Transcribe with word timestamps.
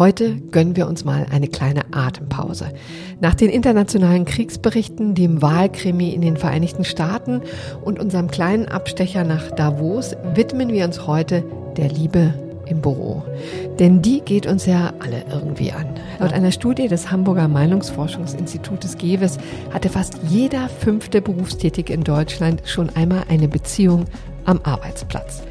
Heute 0.00 0.36
gönnen 0.50 0.76
wir 0.76 0.86
uns 0.86 1.04
mal 1.04 1.26
eine 1.30 1.48
kleine 1.48 1.82
Atempause. 1.92 2.72
Nach 3.20 3.34
den 3.34 3.50
internationalen 3.50 4.24
Kriegsberichten, 4.24 5.14
dem 5.14 5.42
Wahlkrimi 5.42 6.08
in 6.14 6.22
den 6.22 6.38
Vereinigten 6.38 6.84
Staaten 6.84 7.42
und 7.84 7.98
unserem 7.98 8.30
kleinen 8.30 8.66
Abstecher 8.66 9.24
nach 9.24 9.50
Davos 9.50 10.16
widmen 10.34 10.72
wir 10.72 10.86
uns 10.86 11.06
heute 11.06 11.44
der 11.76 11.90
Liebe 11.90 12.32
im 12.64 12.80
Büro. 12.80 13.22
Denn 13.78 14.00
die 14.00 14.22
geht 14.22 14.46
uns 14.46 14.64
ja 14.64 14.94
alle 15.00 15.24
irgendwie 15.30 15.72
an. 15.72 15.86
Laut 16.18 16.32
einer 16.32 16.52
Studie 16.52 16.88
des 16.88 17.10
Hamburger 17.10 17.48
Meinungsforschungsinstitutes 17.48 18.96
GEWES 18.96 19.36
hatte 19.70 19.90
fast 19.90 20.20
jeder 20.28 20.70
fünfte 20.70 21.20
Berufstätige 21.20 21.92
in 21.92 22.04
Deutschland 22.04 22.62
schon 22.64 22.88
einmal 22.90 23.24
eine 23.28 23.48
Beziehung 23.48 24.06
am 24.50 24.60
Arbeitsplatz. 24.64 25.42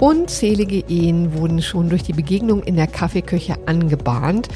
Unzählige 0.00 0.84
Ehen 0.88 1.34
wurden 1.34 1.60
schon 1.60 1.88
durch 1.88 2.02
die 2.02 2.12
Begegnung 2.12 2.62
in 2.62 2.76
der 2.76 2.86
Kaffeeküche 2.86 3.56
angebahnt. 3.66 4.48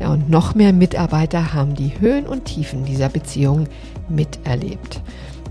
Ja, 0.00 0.12
und 0.12 0.28
noch 0.28 0.54
mehr 0.54 0.72
Mitarbeiter 0.72 1.54
haben 1.54 1.74
die 1.74 1.92
Höhen 2.00 2.26
und 2.26 2.46
Tiefen 2.46 2.84
dieser 2.84 3.08
Beziehung 3.08 3.68
miterlebt. 4.08 5.00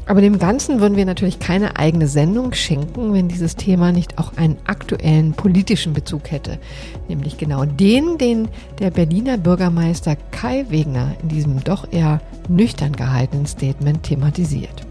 Aber 0.05 0.19
dem 0.19 0.37
Ganzen 0.37 0.81
würden 0.81 0.97
wir 0.97 1.05
natürlich 1.05 1.39
keine 1.39 1.77
eigene 1.77 2.07
Sendung 2.07 2.53
schenken, 2.53 3.13
wenn 3.13 3.29
dieses 3.29 3.55
Thema 3.55 3.93
nicht 3.93 4.17
auch 4.17 4.35
einen 4.35 4.57
aktuellen 4.65 5.31
politischen 5.31 5.93
Bezug 5.93 6.29
hätte. 6.29 6.59
Nämlich 7.07 7.37
genau 7.37 7.63
den, 7.63 8.17
den 8.17 8.49
der 8.79 8.91
Berliner 8.91 9.37
Bürgermeister 9.37 10.17
Kai 10.31 10.65
Wegner 10.69 11.15
in 11.21 11.29
diesem 11.29 11.63
doch 11.63 11.89
eher 11.91 12.19
nüchtern 12.49 12.93
gehaltenen 12.93 13.45
Statement 13.45 14.03
thematisiert. 14.03 14.85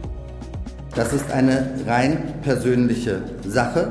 Das 0.95 1.13
ist 1.13 1.31
eine 1.31 1.71
rein 1.87 2.35
persönliche 2.43 3.23
Sache 3.47 3.91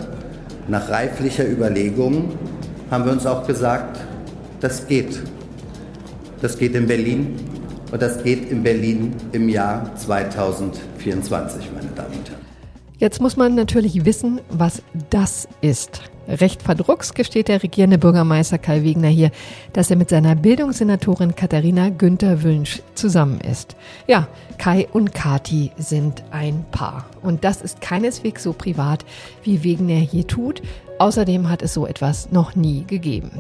nach 0.67 0.89
reiflicher 0.89 1.47
Überlegung 1.47 2.37
haben 2.91 3.05
wir 3.05 3.11
uns 3.11 3.25
auch 3.25 3.47
gesagt, 3.47 3.99
das 4.59 4.87
geht. 4.87 5.21
Das 6.41 6.57
geht 6.57 6.75
in 6.75 6.87
Berlin 6.87 7.35
und 7.91 8.01
das 8.01 8.23
geht 8.23 8.49
in 8.51 8.63
Berlin 8.63 9.15
im 9.31 9.49
Jahr 9.49 9.95
2024, 9.95 11.71
meine 11.73 11.87
Damen 11.95 12.13
und 12.13 12.29
Herren. 12.29 12.41
Jetzt 12.99 13.19
muss 13.19 13.35
man 13.35 13.55
natürlich 13.55 14.05
wissen, 14.05 14.39
was 14.51 14.83
das 15.09 15.47
ist. 15.61 16.01
Recht 16.39 16.63
verdrucks 16.63 17.13
gesteht 17.13 17.49
der 17.49 17.61
regierende 17.61 17.97
Bürgermeister 17.97 18.57
Kai 18.57 18.83
Wegner 18.83 19.09
hier, 19.09 19.31
dass 19.73 19.91
er 19.91 19.97
mit 19.97 20.09
seiner 20.09 20.35
Bildungssenatorin 20.35 21.35
Katharina 21.35 21.89
Günther 21.89 22.43
Wünsch 22.43 22.81
zusammen 22.95 23.41
ist. 23.41 23.75
Ja, 24.07 24.27
Kai 24.57 24.87
und 24.93 25.13
Kati 25.13 25.71
sind 25.77 26.23
ein 26.31 26.63
Paar. 26.71 27.05
Und 27.21 27.43
das 27.43 27.61
ist 27.61 27.81
keineswegs 27.81 28.43
so 28.43 28.53
privat, 28.53 29.05
wie 29.43 29.63
Wegner 29.63 29.95
hier 29.95 30.25
tut. 30.25 30.61
Außerdem 31.01 31.49
hat 31.49 31.63
es 31.63 31.73
so 31.73 31.87
etwas 31.87 32.31
noch 32.31 32.55
nie 32.55 32.83
gegeben. 32.85 33.31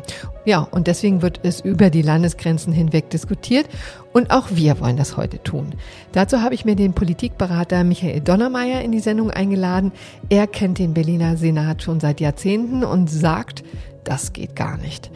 Ja, 0.45 0.61
und 0.71 0.87
deswegen 0.87 1.21
wird 1.21 1.41
es 1.43 1.61
über 1.61 1.91
die 1.91 2.01
Landesgrenzen 2.01 2.73
hinweg 2.73 3.11
diskutiert. 3.11 3.67
Und 4.13 4.31
auch 4.31 4.47
wir 4.49 4.79
wollen 4.79 4.97
das 4.97 5.15
heute 5.15 5.43
tun. 5.43 5.75
Dazu 6.11 6.41
habe 6.41 6.55
ich 6.55 6.65
mir 6.65 6.75
den 6.75 6.93
Politikberater 6.93 7.83
Michael 7.83 8.21
Donnermeier 8.21 8.81
in 8.81 8.91
die 8.91 8.99
Sendung 8.99 9.29
eingeladen. 9.29 9.91
Er 10.27 10.47
kennt 10.47 10.79
den 10.79 10.95
Berliner 10.95 11.37
Senat 11.37 11.83
schon 11.83 11.99
seit 11.99 12.19
Jahrzehnten 12.19 12.83
und 12.83 13.11
sagt, 13.11 13.63
das 14.05 14.33
geht 14.33 14.55
gar 14.55 14.77
nicht. 14.77 15.11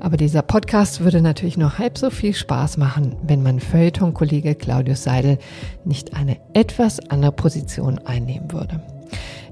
Aber 0.00 0.16
dieser 0.16 0.40
Podcast 0.40 1.00
würde 1.00 1.20
natürlich 1.20 1.58
nur 1.58 1.76
halb 1.76 1.98
so 1.98 2.08
viel 2.08 2.32
Spaß 2.32 2.78
machen, 2.78 3.16
wenn 3.24 3.42
mein 3.42 3.60
Feuilleton-Kollege 3.60 4.54
Claudius 4.54 5.04
Seidel 5.04 5.36
nicht 5.84 6.16
eine 6.16 6.38
etwas 6.54 7.10
andere 7.10 7.32
Position 7.32 7.98
einnehmen 7.98 8.50
würde. 8.52 8.80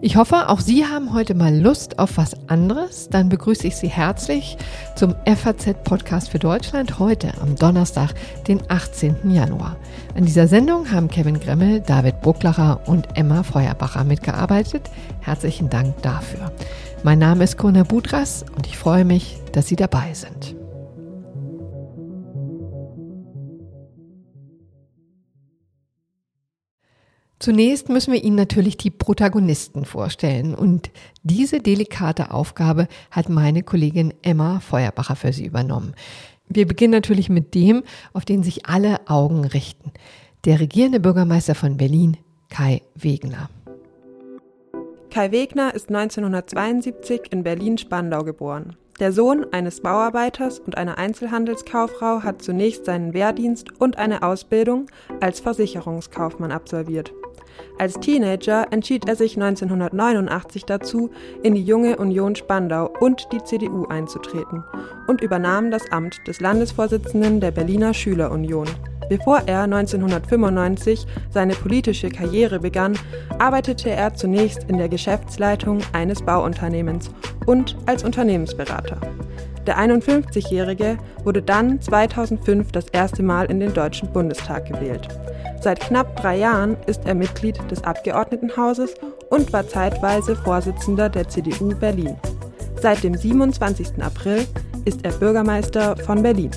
Ich 0.01 0.15
hoffe, 0.15 0.49
auch 0.49 0.61
Sie 0.61 0.87
haben 0.87 1.13
heute 1.13 1.35
mal 1.35 1.53
Lust 1.57 1.99
auf 1.99 2.19
was 2.19 2.37
anderes. 2.49 3.09
Dann 3.09 3.29
begrüße 3.29 3.67
ich 3.67 3.75
Sie 3.75 3.89
herzlich 3.89 4.57
zum 4.95 5.17
FAZ-Podcast 5.27 6.31
für 6.31 6.39
Deutschland 6.39 7.01
heute 7.01 7.33
am 7.43 7.57
Donnerstag, 7.57 8.15
den 8.47 8.61
18. 8.69 9.29
Januar. 9.29 9.77
An 10.14 10.25
dieser 10.25 10.47
Sendung 10.47 10.92
haben 10.92 11.08
Kevin 11.08 11.41
Gremmel, 11.41 11.81
David 11.81 12.20
Brucklacher 12.20 12.81
und 12.87 13.08
Emma 13.19 13.42
Feuerbacher 13.42 14.05
mitgearbeitet. 14.05 14.89
Herzlichen 15.20 15.69
Dank 15.69 16.01
dafür. 16.03 16.53
Mein 17.03 17.19
Name 17.19 17.42
ist 17.42 17.58
Kona 17.58 17.83
Budras 17.83 18.45
und 18.55 18.69
ich 18.69 18.79
freue 18.79 19.05
mich, 19.05 19.39
dass 19.51 19.67
Sie 19.67 19.77
dabei 19.77 20.14
sind. 20.14 20.55
Zunächst 27.39 27.89
müssen 27.89 28.13
wir 28.13 28.25
Ihnen 28.25 28.37
natürlich 28.37 28.77
die 28.77 28.91
Protagonisten 28.91 29.85
vorstellen. 29.85 30.55
Und 30.55 30.91
diese 31.23 31.61
delikate 31.61 32.33
Aufgabe 32.33 32.89
hat 33.13 33.29
meine 33.29 33.63
Kollegin 33.63 34.13
Emma 34.23 34.59
Feuerbacher 34.59 35.15
für 35.15 35.33
Sie 35.33 35.47
übernommen. 35.47 35.95
Wir 36.49 36.67
beginnen 36.67 36.93
natürlich 36.93 37.29
mit 37.29 37.55
dem, 37.55 37.85
auf 38.13 38.25
den 38.25 38.43
sich 38.43 38.67
alle 38.67 39.09
Augen 39.09 39.45
richten. 39.45 39.93
Der 40.47 40.59
regierende 40.59 40.99
Bürgermeister 40.99 41.55
von 41.55 41.77
Berlin, 41.77 42.17
Kai 42.49 42.83
Wegner. 42.95 43.51
Kai 45.11 45.31
Wegner 45.31 45.75
ist 45.75 45.89
1972 45.89 47.31
in 47.31 47.45
Berlin-Spandau 47.45 48.25
geboren. 48.25 48.77
Der 48.99 49.13
Sohn 49.13 49.47
eines 49.53 49.81
Bauarbeiters 49.81 50.59
und 50.59 50.77
einer 50.77 50.99
Einzelhandelskauffrau 50.99 52.25
hat 52.25 52.43
zunächst 52.43 52.85
seinen 52.85 53.15
Wehrdienst 53.15 53.81
und 53.81 53.97
eine 53.97 54.23
Ausbildung 54.23 54.87
als 55.20 55.39
Versicherungskaufmann 55.39 56.51
absolviert. 56.51 57.13
Als 57.78 58.00
Teenager 58.00 58.66
entschied 58.72 59.08
er 59.08 59.14
sich 59.14 59.36
1989 59.36 60.64
dazu, 60.64 61.11
in 61.44 61.55
die 61.55 61.62
junge 61.62 61.96
Union 61.96 62.34
Spandau 62.34 62.90
und 63.00 63.28
die 63.30 63.42
CDU 63.44 63.86
einzutreten 63.86 64.64
und 65.06 65.20
übernahm 65.20 65.70
das 65.70 65.92
Amt 65.92 66.27
des 66.27 66.40
Landesvorsitzenden 66.40 67.40
der 67.40 67.52
Berliner 67.52 67.94
Schülerunion. 67.94 68.66
Bevor 69.08 69.42
er 69.46 69.62
1995 69.62 71.06
seine 71.30 71.55
politische 71.55 72.08
Karriere 72.08 72.58
begann, 72.58 72.98
arbeitete 73.39 73.90
er 73.90 74.12
zunächst 74.12 74.64
in 74.64 74.77
der 74.77 74.89
Geschäftsleitung 74.89 75.78
eines 75.92 76.20
Bauunternehmens 76.22 77.10
und 77.46 77.77
als 77.86 78.02
Unternehmensberater. 78.02 79.00
Der 79.68 79.79
51-Jährige 79.79 80.96
wurde 81.24 81.42
dann 81.42 81.79
2005 81.79 82.73
das 82.73 82.89
erste 82.89 83.23
Mal 83.23 83.51
in 83.51 83.61
den 83.61 83.74
Deutschen 83.74 84.11
Bundestag 84.11 84.64
gewählt. 84.64 85.06
Seit 85.61 85.80
knapp 85.80 86.17
drei 86.23 86.39
Jahren 86.39 86.79
ist 86.86 87.02
er 87.05 87.14
Mitglied 87.14 87.61
des 87.70 87.84
Abgeordnetenhauses 87.84 88.95
und 89.28 89.52
war 89.52 89.68
zeitweise 89.68 90.36
Vorsitzender 90.36 91.11
der 91.11 91.28
CDU 91.28 91.74
Berlin. 91.78 92.17
Seit 92.80 93.05
dem 93.05 93.14
27. 93.14 94.02
April 94.02 94.46
ist 94.86 95.05
er 95.05 95.12
Bürgermeister 95.12 95.98
von 95.98 96.23
Berlin. 96.23 96.51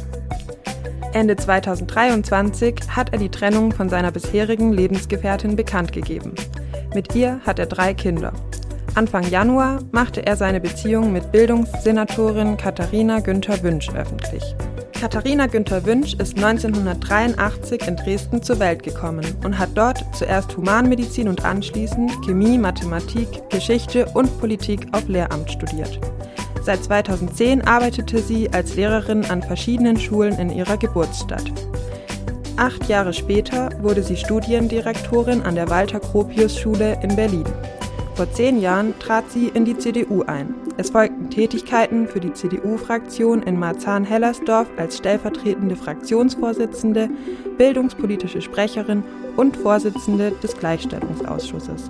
Ende 1.12 1.36
2023 1.36 2.76
hat 2.96 3.12
er 3.12 3.20
die 3.20 3.28
Trennung 3.28 3.74
von 3.74 3.90
seiner 3.90 4.12
bisherigen 4.12 4.72
Lebensgefährtin 4.72 5.58
bekannt 5.58 5.92
gegeben. 5.92 6.34
Mit 6.94 7.14
ihr 7.14 7.42
hat 7.46 7.60
er 7.60 7.66
drei 7.66 7.94
Kinder. 7.94 8.32
Anfang 8.94 9.24
Januar 9.30 9.80
machte 9.92 10.26
er 10.26 10.36
seine 10.36 10.60
Beziehung 10.60 11.14
mit 11.14 11.32
Bildungssenatorin 11.32 12.58
Katharina 12.58 13.22
Günther 13.22 13.64
Wünsch 13.64 13.90
öffentlich. 13.96 14.44
Katharina 15.00 15.48
Günther 15.48 15.86
Wünsch 15.86 16.14
ist 16.16 16.36
1983 16.36 17.88
in 17.88 17.96
Dresden 17.96 18.44
zur 18.44 18.60
Welt 18.60 18.84
gekommen 18.84 19.26
und 19.46 19.58
hat 19.58 19.70
dort 19.76 20.04
zuerst 20.14 20.58
Humanmedizin 20.58 21.30
und 21.30 21.46
anschließend 21.46 22.12
Chemie, 22.26 22.58
Mathematik, 22.58 23.28
Geschichte 23.50 24.06
und 24.14 24.40
Politik 24.42 24.86
auf 24.92 25.08
Lehramt 25.08 25.50
studiert. 25.50 25.98
Seit 26.62 26.84
2010 26.84 27.66
arbeitete 27.66 28.20
sie 28.20 28.52
als 28.52 28.76
Lehrerin 28.76 29.24
an 29.26 29.42
verschiedenen 29.42 29.98
Schulen 29.98 30.38
in 30.38 30.52
ihrer 30.52 30.76
Geburtsstadt. 30.78 31.52
Acht 32.58 32.90
Jahre 32.90 33.14
später 33.14 33.70
wurde 33.82 34.04
sie 34.04 34.18
Studiendirektorin 34.18 35.42
an 35.44 35.56
der 35.56 35.70
Walter 35.70 36.02
Gropius 36.02 36.60
Schule 36.60 37.00
in 37.02 37.16
Berlin. 37.16 37.46
Vor 38.16 38.32
zehn 38.32 38.60
Jahren 38.60 38.98
trat 39.00 39.32
sie 39.32 39.48
in 39.48 39.66
die 39.66 39.78
CDU 39.78 40.24
ein. 40.24 40.54
Es 40.78 40.90
folgten 40.90 41.30
Tätigkeiten 41.30 42.08
für 42.08 42.20
die 42.20 42.34
CDU-Fraktion 42.34 43.42
in 43.44 43.58
Marzahn-Hellersdorf 43.58 44.68
als 44.78 44.98
stellvertretende 44.98 45.76
Fraktionsvorsitzende, 45.76 47.10
bildungspolitische 47.58 48.42
Sprecherin 48.42 49.04
und 49.38 49.56
Vorsitzende 49.56 50.34
des 50.44 50.58
Gleichstellungsausschusses. 50.58 51.90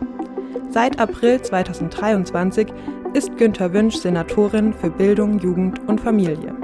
Seit 0.70 1.00
April 1.00 1.42
2023 1.42 2.68
ist 3.14 3.36
Günter 3.38 3.74
Wünsch 3.74 3.98
Senatorin 3.98 4.74
für 4.74 4.90
Bildung, 4.90 5.40
Jugend 5.40 5.82
und 5.88 6.00
Familie. 6.00 6.56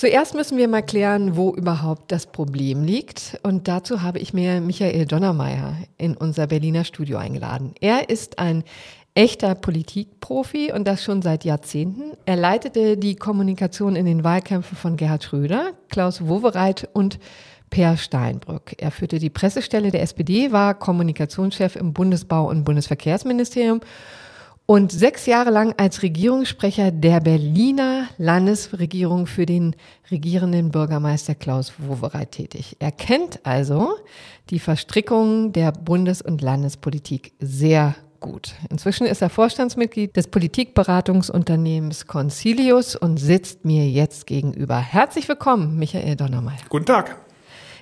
Zuerst 0.00 0.32
müssen 0.32 0.56
wir 0.56 0.66
mal 0.66 0.80
klären, 0.80 1.36
wo 1.36 1.52
überhaupt 1.52 2.10
das 2.10 2.24
Problem 2.24 2.84
liegt. 2.84 3.38
Und 3.42 3.68
dazu 3.68 4.00
habe 4.00 4.18
ich 4.18 4.32
mir 4.32 4.62
Michael 4.62 5.04
Donnermeier 5.04 5.76
in 5.98 6.16
unser 6.16 6.46
Berliner 6.46 6.84
Studio 6.84 7.18
eingeladen. 7.18 7.74
Er 7.82 8.08
ist 8.08 8.38
ein 8.38 8.64
echter 9.14 9.54
Politikprofi 9.54 10.72
und 10.72 10.88
das 10.88 11.04
schon 11.04 11.20
seit 11.20 11.44
Jahrzehnten. 11.44 12.16
Er 12.24 12.36
leitete 12.36 12.96
die 12.96 13.14
Kommunikation 13.14 13.94
in 13.94 14.06
den 14.06 14.24
Wahlkämpfen 14.24 14.74
von 14.74 14.96
Gerhard 14.96 15.22
Schröder, 15.22 15.72
Klaus 15.90 16.26
Wowereit 16.26 16.88
und 16.94 17.18
Per 17.68 17.98
Steinbrück. 17.98 18.76
Er 18.78 18.92
führte 18.92 19.18
die 19.18 19.28
Pressestelle 19.28 19.90
der 19.90 20.00
SPD, 20.00 20.50
war 20.50 20.72
Kommunikationschef 20.72 21.76
im 21.76 21.92
Bundesbau- 21.92 22.48
und 22.48 22.64
Bundesverkehrsministerium 22.64 23.82
und 24.70 24.92
sechs 24.92 25.26
Jahre 25.26 25.50
lang 25.50 25.74
als 25.78 26.04
Regierungssprecher 26.04 26.92
der 26.92 27.18
Berliner 27.18 28.06
Landesregierung 28.18 29.26
für 29.26 29.44
den 29.44 29.74
regierenden 30.12 30.70
Bürgermeister 30.70 31.34
Klaus 31.34 31.72
Wowereit 31.78 32.30
tätig. 32.30 32.76
Er 32.78 32.92
kennt 32.92 33.44
also 33.44 33.96
die 34.50 34.60
Verstrickungen 34.60 35.52
der 35.52 35.72
Bundes- 35.72 36.22
und 36.22 36.40
Landespolitik 36.40 37.32
sehr 37.40 37.96
gut. 38.20 38.54
Inzwischen 38.70 39.08
ist 39.08 39.22
er 39.22 39.28
Vorstandsmitglied 39.28 40.16
des 40.16 40.28
Politikberatungsunternehmens 40.28 42.06
Concilius 42.06 42.94
und 42.94 43.16
sitzt 43.16 43.64
mir 43.64 43.88
jetzt 43.88 44.28
gegenüber. 44.28 44.78
Herzlich 44.78 45.28
willkommen, 45.28 45.80
Michael 45.80 46.14
Donnermeier. 46.14 46.60
Guten 46.68 46.86
Tag. 46.86 47.16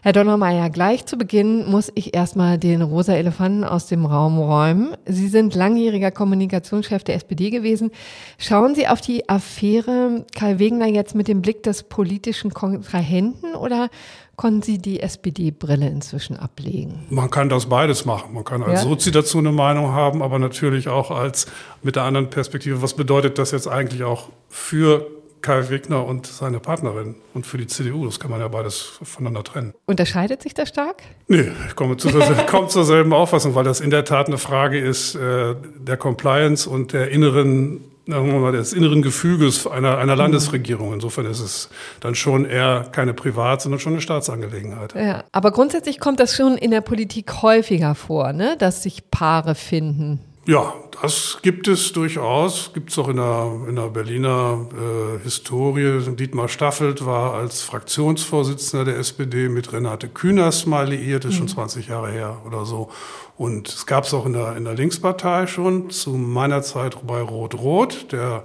Herr 0.02 0.12
Donnermeier, 0.12 0.70
gleich 0.70 1.06
zu 1.06 1.16
Beginn 1.16 1.68
muss 1.68 1.90
ich 1.94 2.14
erstmal 2.14 2.56
den 2.56 2.82
rosa 2.82 3.14
Elefanten 3.14 3.64
aus 3.64 3.86
dem 3.86 4.06
Raum 4.06 4.38
räumen. 4.38 4.96
Sie 5.06 5.26
sind 5.28 5.56
langjähriger 5.56 6.12
Kommunikationschef 6.12 7.02
der 7.02 7.16
SPD 7.16 7.50
gewesen. 7.50 7.90
Schauen 8.38 8.76
Sie 8.76 8.86
auf 8.86 9.00
die 9.00 9.28
Affäre 9.28 10.24
Karl 10.36 10.60
Wegener 10.60 10.86
jetzt 10.86 11.16
mit 11.16 11.26
dem 11.26 11.42
Blick 11.42 11.64
des 11.64 11.82
politischen 11.82 12.54
Kontrahenten 12.54 13.54
oder 13.54 13.88
konnten 14.36 14.62
Sie 14.62 14.78
die 14.78 15.00
SPD-Brille 15.00 15.88
inzwischen 15.88 16.36
ablegen? 16.36 17.04
Man 17.10 17.28
kann 17.28 17.48
das 17.48 17.66
beides 17.66 18.04
machen. 18.04 18.34
Man 18.34 18.44
kann 18.44 18.62
als 18.62 18.84
ja? 18.84 18.88
Sozi 18.88 19.10
dazu 19.10 19.38
eine 19.38 19.50
Meinung 19.50 19.92
haben, 19.92 20.22
aber 20.22 20.38
natürlich 20.38 20.86
auch 20.86 21.10
als 21.10 21.46
mit 21.82 21.96
der 21.96 22.04
anderen 22.04 22.30
Perspektive. 22.30 22.82
Was 22.82 22.94
bedeutet 22.94 23.36
das 23.38 23.50
jetzt 23.50 23.66
eigentlich 23.66 24.04
auch 24.04 24.28
für 24.48 25.18
Kai 25.43 25.69
Wegner 25.70 26.05
und 26.05 26.26
seine 26.26 26.61
Partnerin 26.61 27.17
und 27.35 27.46
für 27.46 27.58
die 27.58 27.67
CDU. 27.67 28.05
Das 28.06 28.20
kann 28.20 28.31
man 28.31 28.40
ja 28.40 28.49
beides 28.49 28.99
voneinander 29.02 29.44
trennen. 29.44 29.75
Unterscheidet 29.87 30.43
sich 30.43 30.55
das 30.55 30.69
stark? 30.69 31.02
Nee, 31.29 31.50
ich 31.67 31.76
komme, 31.76 31.96
zu, 31.96 32.08
komme 32.46 32.69
zur 32.69 32.85
selben 32.85 33.12
Auffassung, 33.12 33.55
weil 33.55 33.64
das 33.64 33.81
in 33.81 33.90
der 33.90 34.05
Tat 34.05 34.29
eine 34.29 34.38
Frage 34.38 34.79
ist 34.79 35.14
äh, 35.14 35.55
der 35.79 35.96
Compliance 35.96 36.69
und 36.69 36.93
der 36.93 37.11
inneren 37.11 37.81
mal, 38.08 38.52
des 38.52 38.73
inneren 38.73 39.02
Gefüges 39.02 39.67
einer, 39.67 39.99
einer 39.99 40.14
mhm. 40.14 40.19
Landesregierung. 40.19 40.93
Insofern 40.94 41.26
ist 41.26 41.41
es 41.41 41.69
dann 42.00 42.14
schon 42.14 42.44
eher 42.44 42.88
keine 42.93 43.14
Privat, 43.14 43.62
sondern 43.62 43.81
schon 43.81 43.93
eine 43.93 44.02
Staatsangelegenheit. 44.02 44.94
Ja, 44.94 45.25
aber 45.32 45.50
grundsätzlich 45.50 46.00
kommt 46.00 46.20
das 46.20 46.34
schon 46.34 46.56
in 46.56 46.70
der 46.70 46.81
Politik 46.81 47.43
häufiger 47.43 47.94
vor, 47.94 48.32
ne? 48.32 48.56
dass 48.58 48.82
sich 48.82 49.11
Paare 49.11 49.55
finden. 49.55 50.20
Ja, 50.48 50.72
das 51.02 51.40
gibt 51.42 51.68
es 51.68 51.92
durchaus. 51.92 52.70
Gibt 52.72 52.88
es 52.90 52.98
auch 52.98 53.08
in 53.08 53.16
der, 53.16 53.52
in 53.68 53.76
der 53.76 53.88
Berliner 53.90 54.66
äh, 54.72 55.22
Historie. 55.22 56.00
Dietmar 56.16 56.48
Staffelt 56.48 57.04
war 57.04 57.34
als 57.34 57.60
Fraktionsvorsitzender 57.60 58.86
der 58.86 58.96
SPD 58.96 59.50
mit 59.50 59.74
Renate 59.74 60.08
Künast 60.08 60.66
mal 60.66 60.88
liiert, 60.88 61.26
ist 61.26 61.34
mhm. 61.34 61.36
schon 61.36 61.48
20 61.48 61.88
Jahre 61.88 62.10
her 62.10 62.38
oder 62.46 62.64
so. 62.64 62.88
Und 63.36 63.68
es 63.68 63.84
gab 63.84 64.04
es 64.04 64.14
auch 64.14 64.24
in 64.24 64.32
der, 64.32 64.56
in 64.56 64.64
der 64.64 64.72
Linkspartei 64.72 65.46
schon, 65.46 65.90
zu 65.90 66.12
meiner 66.12 66.62
Zeit 66.62 67.06
bei 67.06 67.20
Rot-Rot. 67.20 68.10
Der 68.12 68.44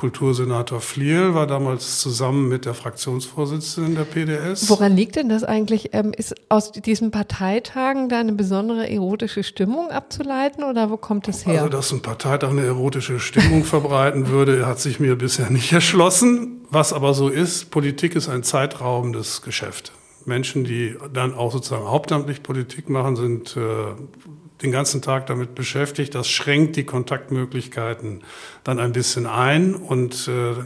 Kultursenator 0.00 0.80
Fliel 0.80 1.34
war 1.34 1.46
damals 1.46 2.00
zusammen 2.00 2.48
mit 2.48 2.64
der 2.64 2.72
Fraktionsvorsitzenden 2.72 3.96
der 3.96 4.04
PDS. 4.04 4.70
Woran 4.70 4.96
liegt 4.96 5.16
denn 5.16 5.28
das 5.28 5.44
eigentlich? 5.44 5.90
Ähm, 5.92 6.14
ist 6.16 6.34
aus 6.48 6.72
diesen 6.72 7.10
Parteitagen 7.10 8.08
da 8.08 8.20
eine 8.20 8.32
besondere 8.32 8.88
erotische 8.88 9.42
Stimmung 9.42 9.90
abzuleiten 9.90 10.64
oder 10.64 10.90
wo 10.90 10.96
kommt 10.96 11.28
es 11.28 11.44
her? 11.44 11.58
Also, 11.58 11.68
dass 11.68 11.92
ein 11.92 12.00
Parteitag 12.00 12.48
eine 12.48 12.64
erotische 12.64 13.20
Stimmung 13.20 13.62
verbreiten 13.64 14.28
würde, 14.28 14.64
hat 14.64 14.80
sich 14.80 15.00
mir 15.00 15.16
bisher 15.16 15.50
nicht 15.50 15.70
erschlossen. 15.70 16.62
Was 16.70 16.94
aber 16.94 17.12
so 17.12 17.28
ist, 17.28 17.70
Politik 17.70 18.16
ist 18.16 18.30
ein 18.30 18.42
zeitraubendes 18.42 19.42
Geschäft. 19.42 19.92
Menschen, 20.26 20.64
die 20.64 20.96
dann 21.12 21.34
auch 21.34 21.52
sozusagen 21.52 21.88
hauptamtlich 21.88 22.42
Politik 22.42 22.88
machen, 22.88 23.16
sind 23.16 23.56
äh, 23.56 23.60
den 24.62 24.72
ganzen 24.72 25.02
Tag 25.02 25.26
damit 25.26 25.54
beschäftigt. 25.54 26.14
Das 26.14 26.28
schränkt 26.28 26.76
die 26.76 26.84
Kontaktmöglichkeiten 26.84 28.22
dann 28.64 28.78
ein 28.78 28.92
bisschen 28.92 29.26
ein. 29.26 29.74
Und 29.74 30.28
äh, 30.28 30.64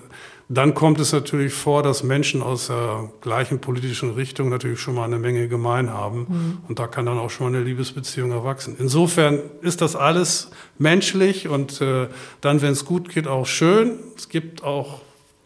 dann 0.49 0.75
kommt 0.75 1.01
es 1.01 1.13
natürlich 1.13 1.55
vor, 1.55 1.83
dass 1.83 2.03
Menschen 2.03 2.43
aus 2.43 2.67
der 2.67 3.11
gleichen 3.21 3.61
politischen 3.61 4.13
Richtung 4.13 4.51
natürlich 4.51 4.81
schon 4.81 4.95
mal 4.95 5.05
eine 5.05 5.19
Menge 5.19 5.49
gemein 5.49 5.91
haben. 5.91 6.27
Mhm. 6.29 6.59
Und 6.69 6.79
da 6.79 6.87
kann 6.87 7.07
dann 7.07 7.19
auch 7.19 7.31
schon 7.31 7.51
mal 7.51 7.57
eine 7.57 7.65
Liebesbeziehung 7.65 8.31
erwachsen. 8.31 8.77
Insofern 8.79 9.41
ist 9.63 9.81
das 9.81 9.97
alles 9.97 10.51
menschlich 10.79 11.49
und 11.49 11.81
äh, 11.81 12.09
dann, 12.41 12.61
wenn 12.61 12.73
es 12.73 12.85
gut 12.85 13.09
geht, 13.09 13.27
auch 13.27 13.47
schön. 13.47 13.99
Es 14.17 14.29
gibt 14.29 14.63
auch 14.63 15.01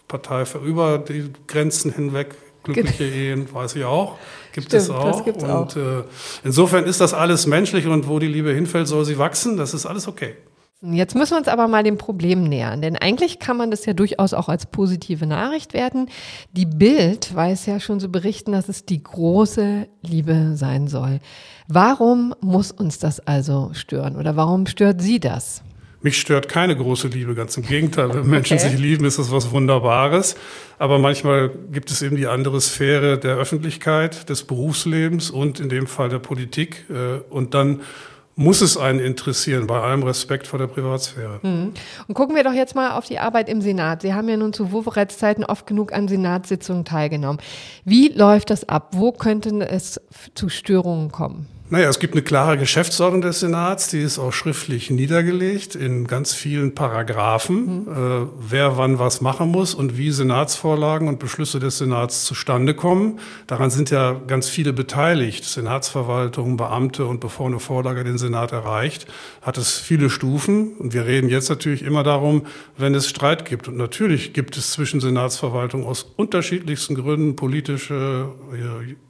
Partei 0.08 0.44
über 0.64 0.98
die 0.98 1.30
Grenzen 1.46 1.92
hinweg 1.92 2.34
glückliche 2.74 3.04
Ehen, 3.04 3.52
weiß 3.52 3.76
ich 3.76 3.84
auch. 3.84 4.16
Gibt 4.52 4.68
Stimmt, 4.68 4.82
es 4.82 4.90
auch. 4.90 5.26
Und 5.26 5.44
auch. 5.44 5.76
Äh, 5.76 6.04
insofern 6.44 6.84
ist 6.84 7.00
das 7.00 7.14
alles 7.14 7.46
menschlich 7.46 7.86
und 7.86 8.08
wo 8.08 8.18
die 8.18 8.26
Liebe 8.26 8.52
hinfällt, 8.52 8.88
soll 8.88 9.04
sie 9.04 9.18
wachsen. 9.18 9.56
Das 9.56 9.74
ist 9.74 9.86
alles 9.86 10.08
okay. 10.08 10.34
Jetzt 10.80 11.16
müssen 11.16 11.32
wir 11.32 11.38
uns 11.38 11.48
aber 11.48 11.66
mal 11.66 11.82
dem 11.82 11.98
Problem 11.98 12.44
nähern, 12.44 12.80
denn 12.80 12.94
eigentlich 12.94 13.40
kann 13.40 13.56
man 13.56 13.72
das 13.72 13.84
ja 13.84 13.94
durchaus 13.94 14.32
auch 14.32 14.48
als 14.48 14.66
positive 14.66 15.26
Nachricht 15.26 15.72
werten. 15.72 16.06
Die 16.52 16.66
Bild 16.66 17.34
weiß 17.34 17.66
ja 17.66 17.80
schon 17.80 17.98
zu 17.98 18.10
berichten, 18.10 18.52
dass 18.52 18.68
es 18.68 18.84
die 18.84 19.02
große 19.02 19.88
Liebe 20.02 20.52
sein 20.54 20.86
soll. 20.86 21.18
Warum 21.66 22.32
muss 22.40 22.70
uns 22.70 23.00
das 23.00 23.18
also 23.18 23.70
stören 23.72 24.14
oder 24.14 24.36
warum 24.36 24.66
stört 24.66 25.02
Sie 25.02 25.18
das? 25.18 25.64
Mich 26.08 26.22
stört 26.22 26.48
keine 26.48 26.74
große 26.74 27.08
Liebe, 27.08 27.34
ganz 27.34 27.58
im 27.58 27.64
Gegenteil. 27.64 28.08
Wenn 28.14 28.26
Menschen 28.26 28.56
okay. 28.56 28.70
sich 28.70 28.78
lieben, 28.78 29.04
ist 29.04 29.18
das 29.18 29.30
was 29.30 29.50
Wunderbares. 29.50 30.36
Aber 30.78 30.98
manchmal 30.98 31.50
gibt 31.70 31.90
es 31.90 32.00
eben 32.00 32.16
die 32.16 32.26
andere 32.26 32.62
Sphäre 32.62 33.18
der 33.18 33.36
Öffentlichkeit, 33.36 34.30
des 34.30 34.44
Berufslebens 34.44 35.28
und 35.28 35.60
in 35.60 35.68
dem 35.68 35.86
Fall 35.86 36.08
der 36.08 36.18
Politik. 36.18 36.86
Äh, 36.88 37.20
und 37.28 37.52
dann 37.52 37.82
muss 38.36 38.62
es 38.62 38.78
einen 38.78 39.00
interessieren, 39.00 39.66
bei 39.66 39.78
allem 39.78 40.02
Respekt 40.02 40.46
vor 40.46 40.58
der 40.58 40.68
Privatsphäre. 40.68 41.40
Mhm. 41.42 41.74
Und 42.06 42.14
gucken 42.14 42.34
wir 42.34 42.42
doch 42.42 42.54
jetzt 42.54 42.74
mal 42.74 42.92
auf 42.92 43.04
die 43.04 43.18
Arbeit 43.18 43.50
im 43.50 43.60
Senat. 43.60 44.00
Sie 44.00 44.14
haben 44.14 44.30
ja 44.30 44.38
nun 44.38 44.54
zu 44.54 44.72
Wovereits 44.72 45.18
Zeiten 45.18 45.44
oft 45.44 45.66
genug 45.66 45.92
an 45.92 46.08
Senatssitzungen 46.08 46.86
teilgenommen. 46.86 47.38
Wie 47.84 48.08
läuft 48.08 48.48
das 48.48 48.66
ab? 48.66 48.92
Wo 48.92 49.12
könnte 49.12 49.50
es 49.68 50.00
zu 50.34 50.48
Störungen 50.48 51.12
kommen? 51.12 51.48
Naja, 51.70 51.90
es 51.90 51.98
gibt 51.98 52.14
eine 52.14 52.22
klare 52.22 52.56
Geschäftsordnung 52.56 53.20
des 53.20 53.40
Senats, 53.40 53.88
die 53.88 54.00
ist 54.00 54.18
auch 54.18 54.32
schriftlich 54.32 54.88
niedergelegt 54.88 55.74
in 55.74 56.06
ganz 56.06 56.32
vielen 56.32 56.74
Paragraphen, 56.74 57.84
mhm. 57.84 57.88
äh, 57.88 58.26
wer 58.40 58.78
wann 58.78 58.98
was 58.98 59.20
machen 59.20 59.50
muss 59.50 59.74
und 59.74 59.98
wie 59.98 60.10
Senatsvorlagen 60.10 61.08
und 61.08 61.18
Beschlüsse 61.18 61.58
des 61.58 61.76
Senats 61.76 62.24
zustande 62.24 62.72
kommen. 62.72 63.18
Daran 63.48 63.68
sind 63.68 63.90
ja 63.90 64.18
ganz 64.26 64.48
viele 64.48 64.72
beteiligt, 64.72 65.44
Senatsverwaltung, 65.44 66.56
Beamte 66.56 67.04
und 67.04 67.20
bevor 67.20 67.48
eine 67.48 67.60
Vorlage 67.60 68.02
den 68.02 68.16
Senat 68.16 68.52
erreicht, 68.52 69.06
hat 69.42 69.58
es 69.58 69.76
viele 69.76 70.08
Stufen. 70.08 70.72
Und 70.78 70.94
wir 70.94 71.04
reden 71.04 71.28
jetzt 71.28 71.50
natürlich 71.50 71.82
immer 71.82 72.02
darum, 72.02 72.46
wenn 72.78 72.94
es 72.94 73.10
Streit 73.10 73.44
gibt. 73.44 73.68
Und 73.68 73.76
natürlich 73.76 74.32
gibt 74.32 74.56
es 74.56 74.72
zwischen 74.72 75.00
Senatsverwaltung 75.00 75.84
aus 75.84 76.06
unterschiedlichsten 76.16 76.94
Gründen 76.94 77.36
politische, 77.36 78.30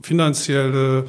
finanzielle, 0.02 1.04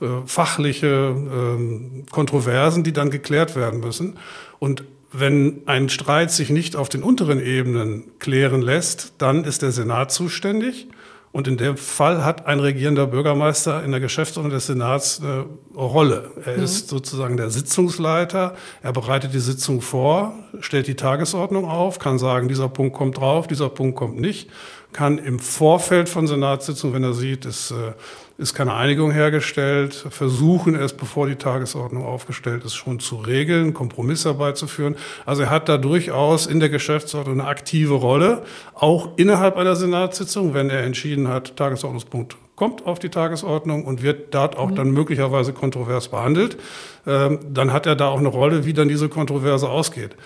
äh, 0.00 0.06
fachliche 0.26 0.86
ähm, 0.86 2.04
Kontroversen, 2.10 2.84
die 2.84 2.92
dann 2.92 3.10
geklärt 3.10 3.56
werden 3.56 3.80
müssen. 3.80 4.18
Und 4.58 4.84
wenn 5.12 5.62
ein 5.66 5.88
Streit 5.88 6.32
sich 6.32 6.50
nicht 6.50 6.74
auf 6.74 6.88
den 6.88 7.02
unteren 7.02 7.40
Ebenen 7.40 8.04
klären 8.18 8.62
lässt, 8.62 9.14
dann 9.18 9.44
ist 9.44 9.62
der 9.62 9.70
Senat 9.70 10.10
zuständig. 10.10 10.88
Und 11.34 11.48
in 11.48 11.56
dem 11.56 11.76
Fall 11.76 12.24
hat 12.24 12.46
ein 12.46 12.60
regierender 12.60 13.08
Bürgermeister 13.08 13.82
in 13.82 13.90
der 13.90 13.98
Geschäftsordnung 13.98 14.52
des 14.52 14.66
Senats 14.66 15.20
eine 15.20 15.46
Rolle. 15.74 16.30
Er 16.44 16.58
mhm. 16.58 16.62
ist 16.62 16.88
sozusagen 16.88 17.36
der 17.36 17.50
Sitzungsleiter. 17.50 18.54
Er 18.82 18.92
bereitet 18.92 19.34
die 19.34 19.40
Sitzung 19.40 19.80
vor, 19.80 20.34
stellt 20.60 20.86
die 20.86 20.94
Tagesordnung 20.94 21.64
auf, 21.64 21.98
kann 21.98 22.20
sagen, 22.20 22.46
dieser 22.46 22.68
Punkt 22.68 22.94
kommt 22.96 23.18
drauf, 23.18 23.48
dieser 23.48 23.68
Punkt 23.68 23.96
kommt 23.96 24.20
nicht, 24.20 24.48
kann 24.92 25.18
im 25.18 25.40
Vorfeld 25.40 26.08
von 26.08 26.28
Senatssitzungen, 26.28 26.94
wenn 26.94 27.02
er 27.02 27.14
sieht, 27.14 27.46
es 27.46 27.72
äh, 27.72 27.94
ist 28.36 28.54
keine 28.54 28.74
Einigung 28.74 29.12
hergestellt, 29.12 29.94
versuchen 30.10 30.74
es, 30.74 30.92
bevor 30.92 31.28
die 31.28 31.36
Tagesordnung 31.36 32.04
aufgestellt 32.04 32.64
ist, 32.64 32.74
schon 32.74 32.98
zu 32.98 33.16
regeln, 33.16 33.74
Kompromissarbeit 33.74 34.56
zu 34.56 34.66
führen. 34.66 34.96
Also 35.24 35.42
er 35.42 35.50
hat 35.50 35.68
da 35.68 35.78
durchaus 35.78 36.46
in 36.46 36.58
der 36.58 36.68
Geschäftsordnung 36.68 37.40
eine 37.40 37.48
aktive 37.48 37.94
Rolle, 37.94 38.42
auch 38.74 39.10
innerhalb 39.16 39.56
einer 39.56 39.76
Senatssitzung, 39.76 40.52
wenn 40.52 40.68
er 40.68 40.82
entschieden 40.82 41.28
hat, 41.28 41.56
Tagesordnungspunkt 41.56 42.36
kommt 42.56 42.86
auf 42.86 42.98
die 42.98 43.08
Tagesordnung 43.08 43.84
und 43.84 44.02
wird 44.02 44.34
dort 44.34 44.56
auch 44.56 44.70
mhm. 44.70 44.76
dann 44.76 44.90
möglicherweise 44.92 45.52
kontrovers 45.52 46.08
behandelt, 46.08 46.56
ähm, 47.06 47.40
dann 47.50 47.72
hat 47.72 47.86
er 47.86 47.96
da 47.96 48.08
auch 48.08 48.18
eine 48.18 48.28
Rolle, 48.28 48.64
wie 48.64 48.72
dann 48.72 48.88
diese 48.88 49.08
Kontroverse 49.08 49.68
ausgeht. 49.68 50.16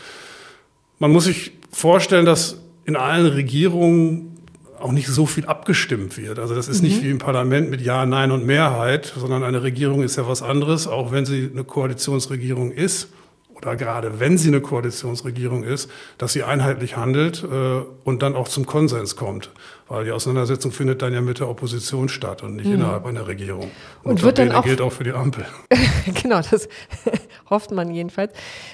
Man 0.98 1.12
muss 1.12 1.24
sich 1.24 1.52
vorstellen, 1.70 2.26
dass 2.26 2.58
in 2.84 2.96
allen 2.96 3.26
Regierungen 3.26 4.37
auch 4.80 4.92
nicht 4.92 5.08
so 5.08 5.26
viel 5.26 5.46
abgestimmt 5.46 6.16
wird. 6.16 6.38
Also 6.38 6.54
das 6.54 6.68
ist 6.68 6.82
mhm. 6.82 6.88
nicht 6.88 7.02
wie 7.02 7.10
im 7.10 7.18
Parlament 7.18 7.70
mit 7.70 7.80
Ja, 7.80 8.06
Nein 8.06 8.30
und 8.30 8.46
Mehrheit, 8.46 9.12
sondern 9.16 9.42
eine 9.42 9.62
Regierung 9.62 10.02
ist 10.02 10.16
ja 10.16 10.28
was 10.28 10.42
anderes, 10.42 10.86
auch 10.86 11.12
wenn 11.12 11.26
sie 11.26 11.50
eine 11.52 11.64
Koalitionsregierung 11.64 12.72
ist 12.72 13.08
oder 13.54 13.76
gerade 13.76 14.20
wenn 14.20 14.38
sie 14.38 14.48
eine 14.48 14.60
Koalitionsregierung 14.60 15.64
ist, 15.64 15.90
dass 16.16 16.32
sie 16.32 16.44
einheitlich 16.44 16.96
handelt 16.96 17.42
äh, 17.42 17.82
und 18.04 18.22
dann 18.22 18.36
auch 18.36 18.48
zum 18.48 18.66
Konsens 18.66 19.16
kommt. 19.16 19.50
Weil 19.88 20.04
die 20.04 20.12
Auseinandersetzung 20.12 20.70
findet 20.70 21.00
dann 21.00 21.14
ja 21.14 21.22
mit 21.22 21.40
der 21.40 21.48
Opposition 21.48 22.10
statt 22.10 22.42
und 22.42 22.56
nicht 22.56 22.66
mhm. 22.66 22.74
innerhalb 22.74 23.06
einer 23.06 23.26
Regierung. 23.26 23.70
Und, 24.02 24.10
und 24.10 24.22
wird 24.22 24.38
dann 24.38 24.52
auch 24.52 24.64
gilt 24.64 24.82
auch 24.82 24.92
für 24.92 25.04
die 25.04 25.12
Ampel. 25.12 25.46
genau, 26.22 26.40
das 26.50 26.68
hofft 27.50 27.70
man 27.70 27.90
jedenfalls. 27.90 28.32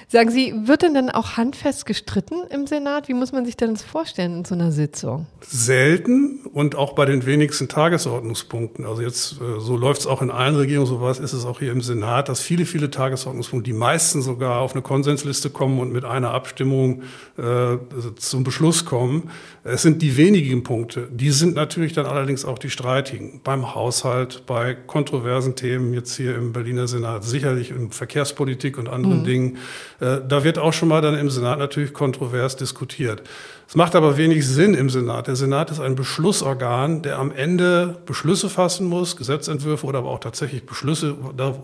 Sagen 0.09 0.29
Sie, 0.29 0.53
wird 0.65 0.81
denn 0.81 0.93
dann 0.93 1.09
auch 1.09 1.37
handfest 1.37 1.85
gestritten 1.85 2.35
im 2.49 2.67
Senat? 2.67 3.07
Wie 3.07 3.13
muss 3.13 3.31
man 3.31 3.45
sich 3.45 3.55
denn 3.55 3.73
das 3.73 3.83
vorstellen 3.83 4.39
in 4.39 4.45
so 4.45 4.55
einer 4.55 4.73
Sitzung? 4.73 5.25
Selten 5.41 6.41
und 6.51 6.75
auch 6.75 6.93
bei 6.93 7.05
den 7.05 7.25
wenigsten 7.25 7.69
Tagesordnungspunkten. 7.69 8.85
Also 8.85 9.01
jetzt, 9.01 9.33
äh, 9.33 9.59
so 9.59 9.77
läuft 9.77 10.01
es 10.01 10.07
auch 10.07 10.21
in 10.21 10.31
allen 10.31 10.55
Regierungen, 10.55 10.87
so 10.87 10.99
was 10.99 11.19
ist 11.19 11.31
es 11.31 11.45
auch 11.45 11.59
hier 11.59 11.71
im 11.71 11.81
Senat, 11.81 12.27
dass 12.27 12.41
viele, 12.41 12.65
viele 12.65 12.91
Tagesordnungspunkte, 12.91 13.71
die 13.71 13.77
meisten 13.77 14.21
sogar 14.21 14.59
auf 14.59 14.73
eine 14.73 14.81
Konsensliste 14.81 15.49
kommen 15.49 15.79
und 15.79 15.93
mit 15.93 16.03
einer 16.03 16.31
Abstimmung 16.31 17.03
äh, 17.37 17.77
zum 18.17 18.43
Beschluss 18.43 18.83
kommen. 18.83 19.29
Es 19.63 19.81
sind 19.81 20.01
die 20.01 20.17
wenigen 20.17 20.63
Punkte. 20.63 21.04
Die 21.09 21.31
sind 21.31 21.55
natürlich 21.55 21.93
dann 21.93 22.05
allerdings 22.05 22.45
auch 22.45 22.59
die 22.59 22.69
streitigen. 22.69 23.41
Beim 23.43 23.75
Haushalt, 23.75 24.43
bei 24.45 24.73
kontroversen 24.73 25.55
Themen 25.55 25.93
jetzt 25.93 26.15
hier 26.15 26.35
im 26.35 26.53
Berliner 26.53 26.87
Senat, 26.87 27.23
sicherlich 27.23 27.71
in 27.71 27.91
Verkehrspolitik 27.91 28.77
und 28.77 28.87
anderen 28.87 29.19
mhm. 29.19 29.25
Dingen. 29.25 29.57
Äh, 29.99 30.17
da 30.27 30.43
wird 30.43 30.57
auch 30.57 30.73
schon 30.73 30.89
mal 30.89 31.01
dann 31.01 31.15
im 31.15 31.29
Senat 31.29 31.59
natürlich 31.59 31.93
kontrovers 31.93 32.55
diskutiert. 32.55 33.23
Es 33.67 33.75
macht 33.75 33.95
aber 33.95 34.15
wenig 34.15 34.47
Sinn 34.47 34.75
im 34.75 34.91
Senat. 34.91 35.25
Der 35.27 35.35
Senat 35.35 35.71
ist 35.71 35.79
ein 35.79 35.95
Beschlussorgan, 35.95 37.01
der 37.01 37.17
am 37.17 37.31
Ende 37.31 37.97
Beschlüsse 38.05 38.47
fassen 38.47 38.87
muss, 38.87 39.17
Gesetzentwürfe 39.17 39.87
oder 39.87 39.99
aber 39.99 40.11
auch 40.11 40.19
tatsächlich 40.19 40.65
Beschlüsse, 40.67 41.15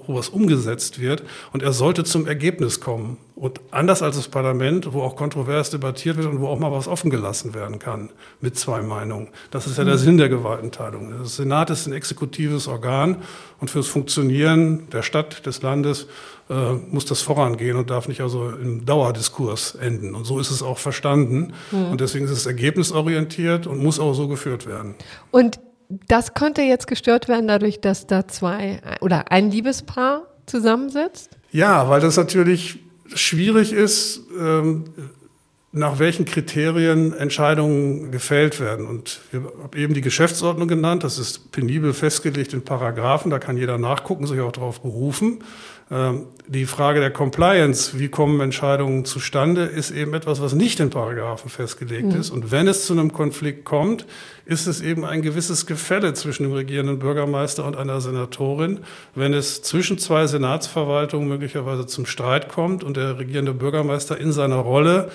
wo 0.08 0.16
was 0.16 0.30
umgesetzt 0.30 1.00
wird. 1.00 1.24
Und 1.54 1.62
er 1.62 1.74
sollte 1.74 2.04
zum 2.04 2.26
Ergebnis 2.26 2.80
kommen. 2.80 3.18
Und 3.36 3.62
anders 3.70 4.02
als 4.02 4.16
das 4.16 4.28
Parlament, 4.28 4.94
wo 4.94 5.02
auch 5.02 5.16
kontrovers 5.16 5.70
debattiert 5.70 6.18
wird 6.18 6.28
und 6.28 6.42
wo 6.42 6.48
auch 6.48 6.60
mal 6.60 6.72
was 6.72 6.88
offen 6.88 7.12
gelassen 7.12 7.54
werden 7.54 7.78
kann 7.78 8.10
mit 8.40 8.58
zwei 8.58 8.82
Meinungen. 8.82 9.30
Das 9.52 9.68
ist 9.68 9.78
ja 9.78 9.84
der. 9.84 9.98
Sinn 9.98 10.18
der 10.18 10.30
Gewaltenteilung. 10.30 11.10
Der 11.10 11.26
Senat 11.26 11.70
ist 11.70 11.88
ein 11.88 11.94
exekutives 11.94 12.68
Organ 12.68 13.18
und 13.60 13.70
fürs 13.70 13.88
Funktionieren 13.88 14.90
der 14.92 15.02
Stadt, 15.02 15.46
des 15.46 15.62
Landes 15.62 16.08
äh, 16.50 16.74
muss 16.90 17.06
das 17.06 17.22
vorangehen 17.22 17.78
und 17.78 17.90
darf 17.90 18.08
nicht 18.08 18.22
also 18.22 18.50
im 18.50 18.86
Dauerdiskurs 18.86 19.76
enden. 19.76 20.16
Und 20.16 20.26
so 20.26 20.40
ist 20.40 20.52
es 20.52 20.64
auch 20.64 20.78
verstanden. 20.78 21.54
Mhm. 21.72 21.92
Und 21.92 22.02
deswegen 22.02 22.26
ist 22.26 22.32
es 22.32 22.46
ergebnisorientiert 22.46 23.68
und 23.68 23.82
muss 23.82 24.00
auch 24.00 24.14
so 24.14 24.28
geführt 24.28 24.68
werden. 24.68 24.96
Und 25.32 25.60
das 26.08 26.34
könnte 26.34 26.62
jetzt 26.62 26.88
gestört 26.88 27.28
werden 27.28 27.48
dadurch, 27.48 27.82
dass 27.82 28.08
da 28.08 28.28
zwei 28.28 28.82
oder 29.02 29.32
ein 29.32 29.52
Liebespaar 29.52 30.28
zusammensitzt? 30.46 31.38
Ja, 31.52 31.90
weil 31.90 32.02
das 32.02 32.18
natürlich 32.18 32.80
schwierig 33.14 33.74
ist, 33.74 34.22
ähm, 34.40 34.86
nach 35.74 36.00
welchen 36.00 36.26
Kriterien 36.26 37.14
Entscheidungen 37.14 38.12
gefällt 38.12 38.60
werden. 38.60 38.86
Und 38.86 39.22
ich 39.32 39.40
habe 39.40 39.78
eben 39.78 39.94
die 39.94 40.02
Geschäftsordnung 40.02 40.68
genannt, 40.68 41.04
das 41.04 41.18
ist 41.18 41.52
penibel 41.52 41.94
festgelegt 41.94 42.54
in 42.54 42.64
Paragraphen, 42.64 43.32
da 43.32 43.40
kann 43.40 43.56
jeder 43.56 43.78
nachgucken, 43.78 44.28
sich 44.28 44.42
auch 44.42 44.52
darauf 44.52 44.82
berufen. 44.82 45.44
Ähm, 45.92 46.28
die 46.48 46.66
Frage 46.66 47.00
der 47.00 47.12
Compliance, 47.12 48.00
wie 48.00 48.08
kommen 48.08 48.40
Entscheidungen 48.40 49.06
zustande, 49.06 49.64
ist 49.64 49.92
eben 49.92 50.14
etwas, 50.14 50.42
was 50.42 50.54
nicht 50.54 50.80
in 50.80 50.90
Paragraphen 50.90 51.50
festgelegt 51.50 52.14
mhm. 52.14 52.20
ist. 52.20 52.30
Und 52.30 52.52
wenn 52.52 52.68
es 52.68 52.86
zu 52.86 52.94
einem 52.94 53.12
Konflikt 53.14 53.66
kommt, 53.66 54.06
ist 54.46 54.68
es 54.68 54.82
eben 54.82 55.06
ein 55.06 55.22
gewisses 55.22 55.66
Gefälle 55.66 56.14
zwischen 56.14 56.44
dem 56.44 56.54
regierenden 56.54 57.00
Bürgermeister 57.00 57.66
und 57.66 57.76
einer 57.76 58.00
Senatorin. 58.02 58.80
Wenn 59.16 59.34
es 59.34 59.62
zwischen 59.64 59.98
zwei 59.98 60.28
Senatsverwaltungen 60.28 61.28
möglicherweise 61.28 61.86
zum 61.86 62.06
Streit 62.06 62.50
kommt 62.50 62.84
und 62.84 62.98
der 62.98 63.20
regierende 63.20 63.54
Bürgermeister 63.54 64.18
in 64.18 64.32
seiner 64.32 64.58
Rolle 64.58 65.10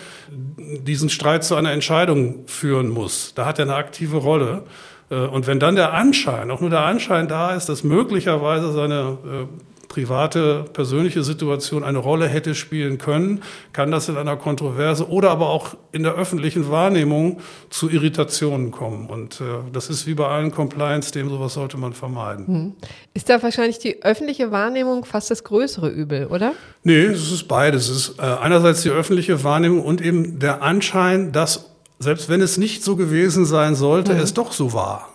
diesen 0.58 1.08
Streit 1.08 1.44
zu 1.44 1.54
einer 1.54 1.72
Entscheidung 1.72 2.46
führen 2.46 2.88
muss, 2.88 3.32
da 3.34 3.46
hat 3.46 3.58
er 3.58 3.64
eine 3.64 3.74
aktive 3.74 4.18
Rolle. 4.18 4.62
Äh, 5.10 5.16
und 5.16 5.46
wenn 5.46 5.58
dann 5.58 5.76
der 5.76 5.92
Anschein, 5.94 6.50
auch 6.50 6.60
nur 6.60 6.70
der 6.70 6.84
Anschein 6.84 7.28
da 7.28 7.54
ist, 7.54 7.68
dass 7.68 7.84
möglicherweise 7.84 8.72
seine 8.72 9.18
äh, 9.24 9.46
private, 9.96 10.66
persönliche 10.74 11.22
Situation 11.22 11.82
eine 11.82 11.96
Rolle 11.96 12.28
hätte 12.28 12.54
spielen 12.54 12.98
können, 12.98 13.42
kann 13.72 13.90
das 13.90 14.10
in 14.10 14.18
einer 14.18 14.36
Kontroverse 14.36 15.08
oder 15.08 15.30
aber 15.30 15.48
auch 15.48 15.74
in 15.90 16.02
der 16.02 16.16
öffentlichen 16.16 16.70
Wahrnehmung 16.70 17.40
zu 17.70 17.88
Irritationen 17.88 18.72
kommen. 18.72 19.08
Und 19.08 19.40
äh, 19.40 19.44
das 19.72 19.88
ist 19.88 20.06
wie 20.06 20.12
bei 20.12 20.26
allen 20.26 20.50
Compliance-Themen, 20.50 21.30
sowas 21.30 21.54
sollte 21.54 21.78
man 21.78 21.94
vermeiden. 21.94 22.46
Hm. 22.46 22.72
Ist 23.14 23.30
da 23.30 23.42
wahrscheinlich 23.42 23.78
die 23.78 24.02
öffentliche 24.02 24.52
Wahrnehmung 24.52 25.06
fast 25.06 25.30
das 25.30 25.44
größere 25.44 25.88
Übel, 25.88 26.26
oder? 26.26 26.52
Nee, 26.82 27.04
es 27.04 27.32
ist 27.32 27.48
beides. 27.48 27.88
Es 27.88 28.08
ist 28.08 28.18
äh, 28.18 28.22
einerseits 28.22 28.82
die 28.82 28.90
öffentliche 28.90 29.42
Wahrnehmung 29.44 29.82
und 29.82 30.02
eben 30.02 30.38
der 30.38 30.60
Anschein, 30.60 31.32
dass 31.32 31.70
selbst 31.98 32.28
wenn 32.28 32.42
es 32.42 32.58
nicht 32.58 32.84
so 32.84 32.96
gewesen 32.96 33.46
sein 33.46 33.74
sollte, 33.74 34.12
mhm. 34.12 34.20
es 34.20 34.34
doch 34.34 34.52
so 34.52 34.74
war. 34.74 35.08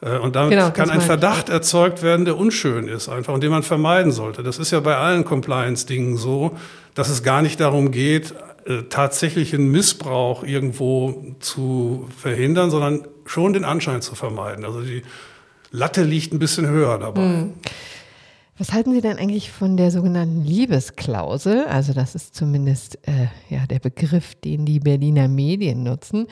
Äh, 0.00 0.18
und 0.18 0.36
damit 0.36 0.50
genau, 0.50 0.70
kann 0.70 0.90
ein 0.90 1.00
Verdacht 1.00 1.48
erzeugt 1.48 2.02
werden, 2.02 2.24
der 2.24 2.36
unschön 2.36 2.88
ist 2.88 3.08
einfach 3.08 3.34
und 3.34 3.42
den 3.42 3.50
man 3.50 3.62
vermeiden 3.62 4.12
sollte. 4.12 4.42
Das 4.42 4.58
ist 4.58 4.70
ja 4.70 4.80
bei 4.80 4.96
allen 4.96 5.24
Compliance-Dingen 5.24 6.16
so, 6.16 6.56
dass 6.94 7.08
es 7.08 7.22
gar 7.22 7.42
nicht 7.42 7.60
darum 7.60 7.90
geht, 7.90 8.34
äh, 8.66 8.82
tatsächlichen 8.88 9.70
Missbrauch 9.70 10.44
irgendwo 10.44 11.34
zu 11.40 12.08
verhindern, 12.16 12.70
sondern 12.70 13.06
schon 13.26 13.52
den 13.52 13.64
Anschein 13.64 14.02
zu 14.02 14.14
vermeiden. 14.14 14.64
Also 14.64 14.82
die 14.82 15.02
Latte 15.70 16.02
liegt 16.02 16.32
ein 16.32 16.38
bisschen 16.38 16.66
höher 16.66 16.98
dabei. 16.98 17.20
Mhm. 17.20 17.52
Was 18.58 18.72
halten 18.72 18.92
Sie 18.92 19.00
denn 19.00 19.18
eigentlich 19.18 19.52
von 19.52 19.76
der 19.76 19.92
sogenannten 19.92 20.42
Liebesklausel? 20.42 21.66
Also 21.66 21.92
das 21.92 22.16
ist 22.16 22.34
zumindest 22.34 22.98
äh, 23.06 23.28
ja 23.48 23.66
der 23.66 23.78
Begriff, 23.78 24.34
den 24.34 24.66
die 24.66 24.80
Berliner 24.80 25.28
Medien 25.28 25.84
nutzen. 25.84 26.26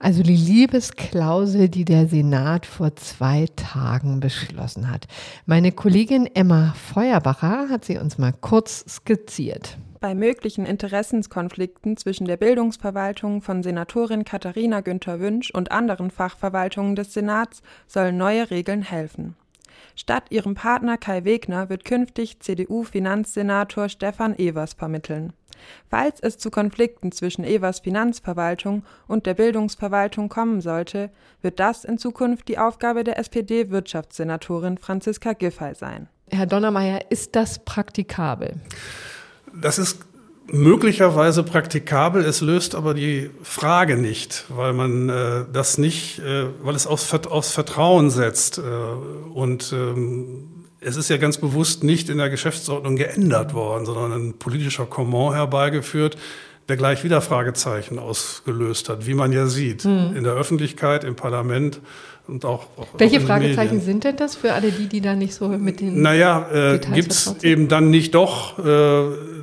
Also 0.00 0.24
die 0.24 0.34
Liebesklausel, 0.34 1.68
die 1.68 1.84
der 1.84 2.08
Senat 2.08 2.66
vor 2.66 2.96
zwei 2.96 3.46
Tagen 3.54 4.18
beschlossen 4.18 4.90
hat. 4.90 5.06
Meine 5.46 5.70
Kollegin 5.70 6.28
Emma 6.34 6.74
Feuerbacher 6.74 7.68
hat 7.68 7.84
sie 7.84 7.98
uns 7.98 8.18
mal 8.18 8.32
kurz 8.32 8.84
skizziert. 8.88 9.78
Bei 10.00 10.16
möglichen 10.16 10.66
Interessenskonflikten 10.66 11.96
zwischen 11.96 12.24
der 12.24 12.36
Bildungsverwaltung 12.36 13.42
von 13.42 13.62
Senatorin 13.62 14.24
Katharina 14.24 14.80
Günther 14.80 15.20
Wünsch 15.20 15.52
und 15.52 15.70
anderen 15.70 16.10
Fachverwaltungen 16.10 16.96
des 16.96 17.14
Senats 17.14 17.62
sollen 17.86 18.16
neue 18.16 18.50
Regeln 18.50 18.82
helfen. 18.82 19.36
Statt 19.96 20.24
ihrem 20.30 20.54
Partner 20.54 20.96
Kai 20.96 21.24
Wegner 21.24 21.68
wird 21.68 21.84
künftig 21.84 22.40
CDU-Finanzsenator 22.40 23.88
Stefan 23.88 24.38
Evers 24.38 24.74
vermitteln. 24.74 25.32
Falls 25.88 26.20
es 26.20 26.38
zu 26.38 26.50
Konflikten 26.50 27.12
zwischen 27.12 27.44
Evers 27.44 27.80
Finanzverwaltung 27.80 28.84
und 29.06 29.26
der 29.26 29.34
Bildungsverwaltung 29.34 30.28
kommen 30.28 30.60
sollte, 30.60 31.10
wird 31.42 31.60
das 31.60 31.84
in 31.84 31.98
Zukunft 31.98 32.48
die 32.48 32.58
Aufgabe 32.58 33.04
der 33.04 33.18
SPD-Wirtschaftssenatorin 33.18 34.78
Franziska 34.78 35.32
Giffey 35.32 35.74
sein. 35.74 36.08
Herr 36.30 36.46
Donnermeier, 36.46 37.10
ist 37.10 37.34
das 37.36 37.58
praktikabel? 37.64 38.54
Das 39.52 39.78
ist 39.78 40.04
möglicherweise 40.52 41.42
praktikabel, 41.42 42.24
es 42.24 42.40
löst 42.40 42.74
aber 42.74 42.94
die 42.94 43.30
Frage 43.42 43.96
nicht, 43.96 44.44
weil 44.48 44.72
man 44.72 45.08
äh, 45.08 45.44
das 45.52 45.78
nicht, 45.78 46.18
äh, 46.20 46.46
weil 46.62 46.74
es 46.74 46.86
aufs, 46.86 47.12
aufs 47.12 47.52
Vertrauen 47.52 48.10
setzt. 48.10 48.58
Äh, 48.58 48.62
und 49.32 49.72
ähm, 49.72 50.66
es 50.80 50.96
ist 50.96 51.10
ja 51.10 51.16
ganz 51.18 51.38
bewusst 51.38 51.84
nicht 51.84 52.08
in 52.08 52.18
der 52.18 52.30
Geschäftsordnung 52.30 52.96
geändert 52.96 53.54
worden, 53.54 53.84
sondern 53.84 54.12
ein 54.12 54.38
politischer 54.38 54.86
Comment 54.86 55.34
herbeigeführt, 55.34 56.16
der 56.68 56.76
gleich 56.76 57.04
wieder 57.04 57.20
Fragezeichen 57.20 57.98
ausgelöst 57.98 58.88
hat, 58.88 59.06
wie 59.06 59.14
man 59.14 59.32
ja 59.32 59.46
sieht, 59.46 59.82
hm. 59.82 60.16
in 60.16 60.24
der 60.24 60.34
Öffentlichkeit, 60.34 61.04
im 61.04 61.16
Parlament 61.16 61.80
und 62.28 62.44
auch. 62.44 62.66
auch 62.76 62.88
Welche 62.96 63.18
auch 63.18 63.22
Fragezeichen 63.22 63.76
Medien. 63.76 63.84
sind 63.84 64.04
denn 64.04 64.16
das 64.16 64.36
für 64.36 64.52
alle 64.52 64.70
die, 64.70 64.86
die 64.86 65.00
da 65.00 65.14
nicht 65.14 65.34
so 65.34 65.48
mit 65.48 65.80
den. 65.80 66.00
Naja, 66.00 66.46
äh, 66.52 66.78
gibt 66.94 67.12
es 67.12 67.42
eben 67.42 67.68
dann 67.68 67.90
nicht 67.90 68.14
doch. 68.14 68.58
Äh, 68.58 69.40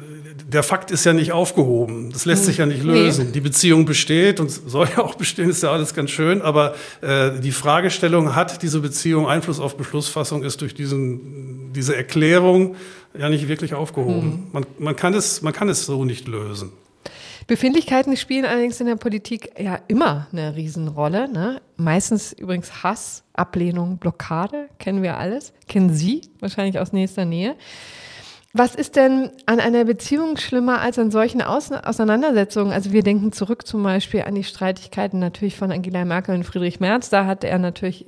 der 0.50 0.64
Fakt 0.64 0.92
ist 0.92 1.04
ja 1.06 1.12
nicht 1.12 1.34
aufgehoben. 1.34 2.10
Das 2.12 2.24
lässt 2.24 2.46
sich 2.46 2.58
ja 2.58 2.66
nicht 2.66 2.82
lösen. 2.82 3.28
Nee. 3.28 3.32
Die 3.34 3.42
Beziehung 3.42 3.86
besteht 3.86 4.40
und 4.40 4.50
soll 4.50 4.88
ja 4.96 5.04
auch 5.04 5.16
bestehen, 5.16 5.50
ist 5.50 5.62
ja 5.62 5.72
alles 5.72 5.94
ganz 5.94 6.10
schön. 6.10 6.42
Aber 6.42 6.74
äh, 7.02 7.40
die 7.42 7.52
Fragestellung, 7.52 8.34
hat 8.34 8.62
diese 8.64 8.80
Beziehung 8.80 9.28
Einfluss 9.28 9.60
auf 9.60 9.76
Beschlussfassung, 9.76 10.44
ist 10.44 10.62
durch 10.62 10.74
diesen, 10.74 11.74
diese 11.74 11.98
Erklärung 11.98 12.76
ja 13.18 13.28
nicht 13.28 13.50
wirklich 13.50 13.74
aufgehoben. 13.74 14.28
Mhm. 14.28 14.48
Man, 14.54 14.66
man, 14.80 14.96
kann 14.96 15.14
es, 15.14 15.42
man 15.42 15.52
kann 15.52 15.68
es 15.68 15.86
so 15.86 16.06
nicht 16.06 16.30
lösen. 16.30 16.72
Befindlichkeiten 17.48 18.16
spielen 18.16 18.46
allerdings 18.46 18.80
in 18.80 18.88
der 18.88 18.96
Politik 18.96 19.52
ja 19.60 19.80
immer 19.88 20.28
eine 20.32 20.56
Riesenrolle. 20.56 21.30
Ne? 21.32 21.62
Meistens 21.76 22.32
übrigens 22.34 22.84
Hass, 22.84 23.24
Ablehnung, 23.34 23.98
Blockade, 23.98 24.70
kennen 24.80 25.04
wir 25.04 25.18
alles. 25.18 25.54
Kennen 25.68 25.94
Sie 25.94 26.22
wahrscheinlich 26.40 26.80
aus 26.80 26.94
nächster 26.94 27.26
Nähe. 27.26 27.56
Was 28.58 28.74
ist 28.74 28.96
denn 28.96 29.30
an 29.46 29.60
einer 29.60 29.86
Beziehung 29.86 30.36
schlimmer 30.38 30.82
als 30.82 30.98
an 30.98 31.12
solchen 31.12 31.44
Auseinandersetzungen? 31.44 32.74
Also 32.74 32.92
wir 32.92 33.04
denken 33.04 33.32
zurück 33.32 33.68
zum 33.68 33.84
Beispiel 33.84 34.24
an 34.24 34.34
die 34.34 34.44
Streitigkeiten 34.44 35.20
natürlich 35.20 35.56
von 35.56 35.72
Angela 35.72 36.06
Merkel 36.06 36.34
und 36.34 36.44
Friedrich 36.44 36.80
Merz. 36.80 37.12
Da 37.12 37.28
hat 37.28 37.44
er 37.44 37.60
natürlich 37.60 38.08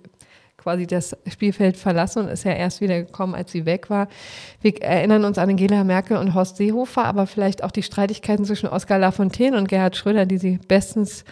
quasi 0.58 0.88
das 0.88 1.16
Spielfeld 1.28 1.78
verlassen 1.78 2.24
und 2.24 2.30
ist 2.30 2.46
ja 2.46 2.54
erst 2.54 2.82
wieder 2.82 3.04
gekommen, 3.04 3.36
als 3.36 3.52
sie 3.52 3.68
weg 3.68 3.92
war. 3.92 4.08
Wir 4.60 4.82
erinnern 4.82 5.24
uns 5.24 5.38
an 5.38 5.52
Angela 5.52 5.84
Merkel 5.84 6.18
und 6.18 6.34
Horst 6.34 6.58
Seehofer, 6.58 7.06
aber 7.06 7.28
vielleicht 7.28 7.64
auch 7.64 7.72
die 7.72 7.84
Streitigkeiten 7.84 8.44
zwischen 8.44 8.70
Oskar 8.70 8.98
Lafontaine 8.98 9.56
und 9.56 9.68
Gerhard 9.68 9.98
Schröder, 9.98 10.26
die 10.26 10.40
sie 10.40 10.58
bestens 10.68 11.26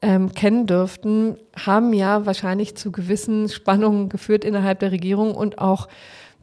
ähm, 0.00 0.32
kennen 0.32 0.66
dürften, 0.66 1.36
haben 1.54 1.92
ja 1.92 2.24
wahrscheinlich 2.24 2.78
zu 2.78 2.92
gewissen 2.92 3.50
Spannungen 3.50 4.08
geführt 4.08 4.42
innerhalb 4.42 4.78
der 4.78 4.90
Regierung 4.90 5.34
und 5.34 5.58
auch 5.58 5.86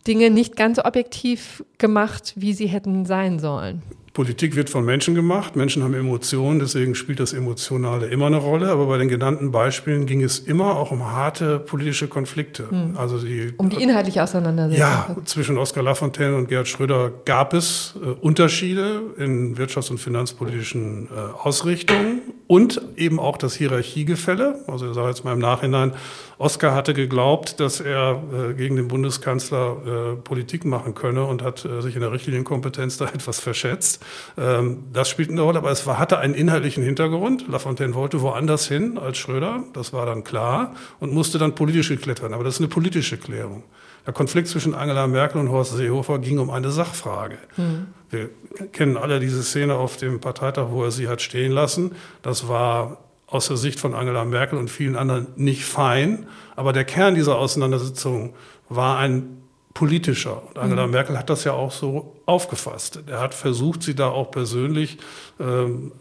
Dinge 0.08 0.30
nicht 0.30 0.56
ganz 0.56 0.78
so 0.78 0.86
objektiv 0.86 1.64
gemacht, 1.78 2.34
wie 2.36 2.54
sie 2.54 2.68
hätten 2.68 3.06
sein 3.06 3.40
sollen. 3.40 3.84
Politik 4.14 4.58
wird 4.58 4.70
von 4.70 4.84
Menschen 4.84 5.16
gemacht. 5.16 5.56
Menschen 5.56 5.84
haben 5.84 5.94
Emotionen, 5.94 6.60
deswegen 6.60 6.96
spielt 6.96 7.22
das 7.22 7.32
Emotionale 7.32 8.08
immer 8.08 8.26
eine 8.26 8.38
Rolle. 8.38 8.70
Aber 8.70 8.86
bei 8.88 8.98
den 8.98 9.08
genannten 9.08 9.52
Beispielen 9.52 10.06
ging 10.06 10.22
es 10.22 10.40
immer 10.40 10.76
auch 10.76 10.92
um 10.92 11.06
harte 11.06 11.60
politische 11.60 12.10
Konflikte. 12.10 12.70
Hm. 12.70 12.98
Also 12.98 13.20
die, 13.20 13.54
um 13.56 13.70
die 13.70 13.82
inhaltliche 13.82 14.22
Auseinandersetzung. 14.22 14.80
Ja, 14.80 15.16
zwischen 15.24 15.58
Oskar 15.58 15.84
Lafontaine 15.84 16.36
und 16.36 16.50
Gerhard 16.50 16.68
Schröder 16.68 17.10
gab 17.24 17.54
es 17.54 17.96
äh, 18.04 18.10
Unterschiede 18.10 19.02
in 19.18 19.56
wirtschafts- 19.56 19.92
und 19.92 19.98
finanzpolitischen 19.98 21.08
äh, 21.08 21.18
Ausrichtungen 21.44 22.21
und 22.52 22.82
eben 22.98 23.18
auch 23.18 23.38
das 23.38 23.56
Hierarchiegefälle. 23.56 24.60
Also 24.68 24.90
ich 24.90 24.94
sage 24.94 25.08
jetzt 25.08 25.24
mal 25.24 25.32
im 25.32 25.40
Nachhinein, 25.40 25.94
Oskar 26.38 26.76
hatte 26.76 26.94
geglaubt, 26.94 27.62
dass 27.62 27.80
er 27.80 28.22
äh, 28.34 28.54
gegen 28.56 28.76
den 28.76 28.90
Bundeskanzler 28.90 29.78
äh, 29.86 30.16
Politik 30.18 30.66
machen 30.66 30.94
könne 30.94 31.24
und 31.24 31.44
hat 31.44 31.64
äh, 31.64 31.82
sich 31.82 31.96
in 31.96 32.02
der 32.02 32.12
Richtlinienkompetenz 32.12 32.98
da 32.98 33.06
etwas 33.06 33.40
verschätzt. 33.40 34.04
Ähm, 34.38 34.84
das 34.92 35.08
spielt 35.08 35.30
eine 35.30 35.40
Rolle, 35.40 35.60
aber 35.60 35.72
es 35.72 35.88
war, 35.88 35.98
hatte 35.98 36.18
einen 36.18 36.34
inhaltlichen 36.34 36.84
Hintergrund. 36.84 37.48
Lafontaine 37.48 37.94
wollte 37.94 38.20
woanders 38.20 38.68
hin 38.68 38.98
als 38.98 39.18
Schröder, 39.18 39.64
das 39.72 39.94
war 39.94 40.06
dann 40.06 40.26
klar, 40.26 40.76
und 41.00 41.14
musste 41.14 41.38
dann 41.38 41.56
politisch 41.56 41.88
klettern. 42.02 42.34
Aber 42.34 42.44
das 42.44 42.56
ist 42.56 42.60
eine 42.60 42.68
politische 42.68 43.16
Klärung. 43.16 43.64
Der 44.06 44.14
Konflikt 44.14 44.48
zwischen 44.48 44.74
Angela 44.74 45.08
Merkel 45.08 45.40
und 45.40 45.50
Horst 45.50 45.76
Seehofer 45.76 46.20
ging 46.20 46.40
um 46.40 46.50
eine 46.50 46.72
Sachfrage. 46.72 47.38
Mhm. 47.58 47.88
Wir 48.10 48.30
kennen 48.72 48.98
alle 48.98 49.20
diese 49.20 49.44
Szene 49.44 49.76
auf 49.76 49.98
dem 49.98 50.20
Parteitag, 50.20 50.68
wo 50.70 50.84
er 50.84 50.92
sie 50.92 51.08
hat 51.08 51.22
stehen 51.22 51.52
lassen. 51.52 51.92
Das 52.22 52.48
war 52.48 52.98
aus 53.28 53.48
der 53.48 53.58
Sicht 53.58 53.80
von 53.80 53.94
Angela 53.94 54.26
Merkel 54.26 54.60
und 54.60 54.70
vielen 54.70 54.96
anderen 54.96 55.28
nicht 55.36 55.64
fein. 55.66 56.28
Aber 56.56 56.74
der 56.74 56.84
Kern 56.84 57.16
dieser 57.16 57.38
Auseinandersetzung 57.38 58.34
war 58.68 58.98
ein 58.98 59.42
politischer. 59.74 60.44
Und 60.48 60.58
Angela 60.58 60.86
mhm. 60.86 60.92
Merkel 60.92 61.18
hat 61.18 61.30
das 61.30 61.44
ja 61.44 61.54
auch 61.54 61.72
so 61.72 62.18
aufgefasst. 62.26 63.04
Er 63.08 63.20
hat 63.20 63.34
versucht, 63.34 63.84
sie 63.84 63.96
da 63.96 64.10
auch 64.10 64.32
persönlich 64.32 64.98
ähm, 65.40 65.94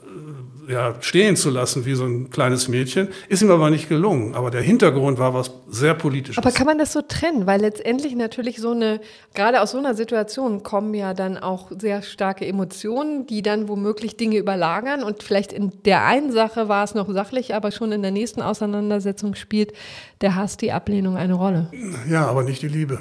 ja, 0.70 0.94
stehen 1.00 1.36
zu 1.36 1.50
lassen 1.50 1.84
wie 1.84 1.94
so 1.94 2.04
ein 2.04 2.30
kleines 2.30 2.68
Mädchen. 2.68 3.08
Ist 3.28 3.42
ihm 3.42 3.50
aber 3.50 3.70
nicht 3.70 3.88
gelungen. 3.88 4.34
Aber 4.34 4.50
der 4.50 4.62
Hintergrund 4.62 5.18
war 5.18 5.34
was 5.34 5.50
sehr 5.68 5.94
politisches. 5.94 6.38
Aber 6.38 6.52
kann 6.52 6.66
man 6.66 6.78
das 6.78 6.92
so 6.92 7.02
trennen? 7.02 7.46
Weil 7.46 7.60
letztendlich 7.60 8.14
natürlich 8.14 8.60
so 8.60 8.70
eine, 8.70 9.00
gerade 9.34 9.60
aus 9.60 9.72
so 9.72 9.78
einer 9.78 9.94
Situation 9.94 10.62
kommen 10.62 10.94
ja 10.94 11.12
dann 11.12 11.38
auch 11.38 11.70
sehr 11.76 12.02
starke 12.02 12.46
Emotionen, 12.46 13.26
die 13.26 13.42
dann 13.42 13.68
womöglich 13.68 14.16
Dinge 14.16 14.38
überlagern. 14.38 15.02
Und 15.02 15.22
vielleicht 15.22 15.52
in 15.52 15.72
der 15.84 16.04
einen 16.04 16.32
Sache 16.32 16.68
war 16.68 16.84
es 16.84 16.94
noch 16.94 17.10
sachlich, 17.10 17.54
aber 17.54 17.72
schon 17.72 17.92
in 17.92 18.02
der 18.02 18.12
nächsten 18.12 18.42
Auseinandersetzung 18.42 19.34
spielt 19.34 19.72
der 20.20 20.36
Hass, 20.36 20.56
die 20.56 20.72
Ablehnung 20.72 21.16
eine 21.16 21.34
Rolle. 21.34 21.70
Ja, 22.08 22.26
aber 22.26 22.42
nicht 22.44 22.62
die 22.62 22.68
Liebe. 22.68 23.00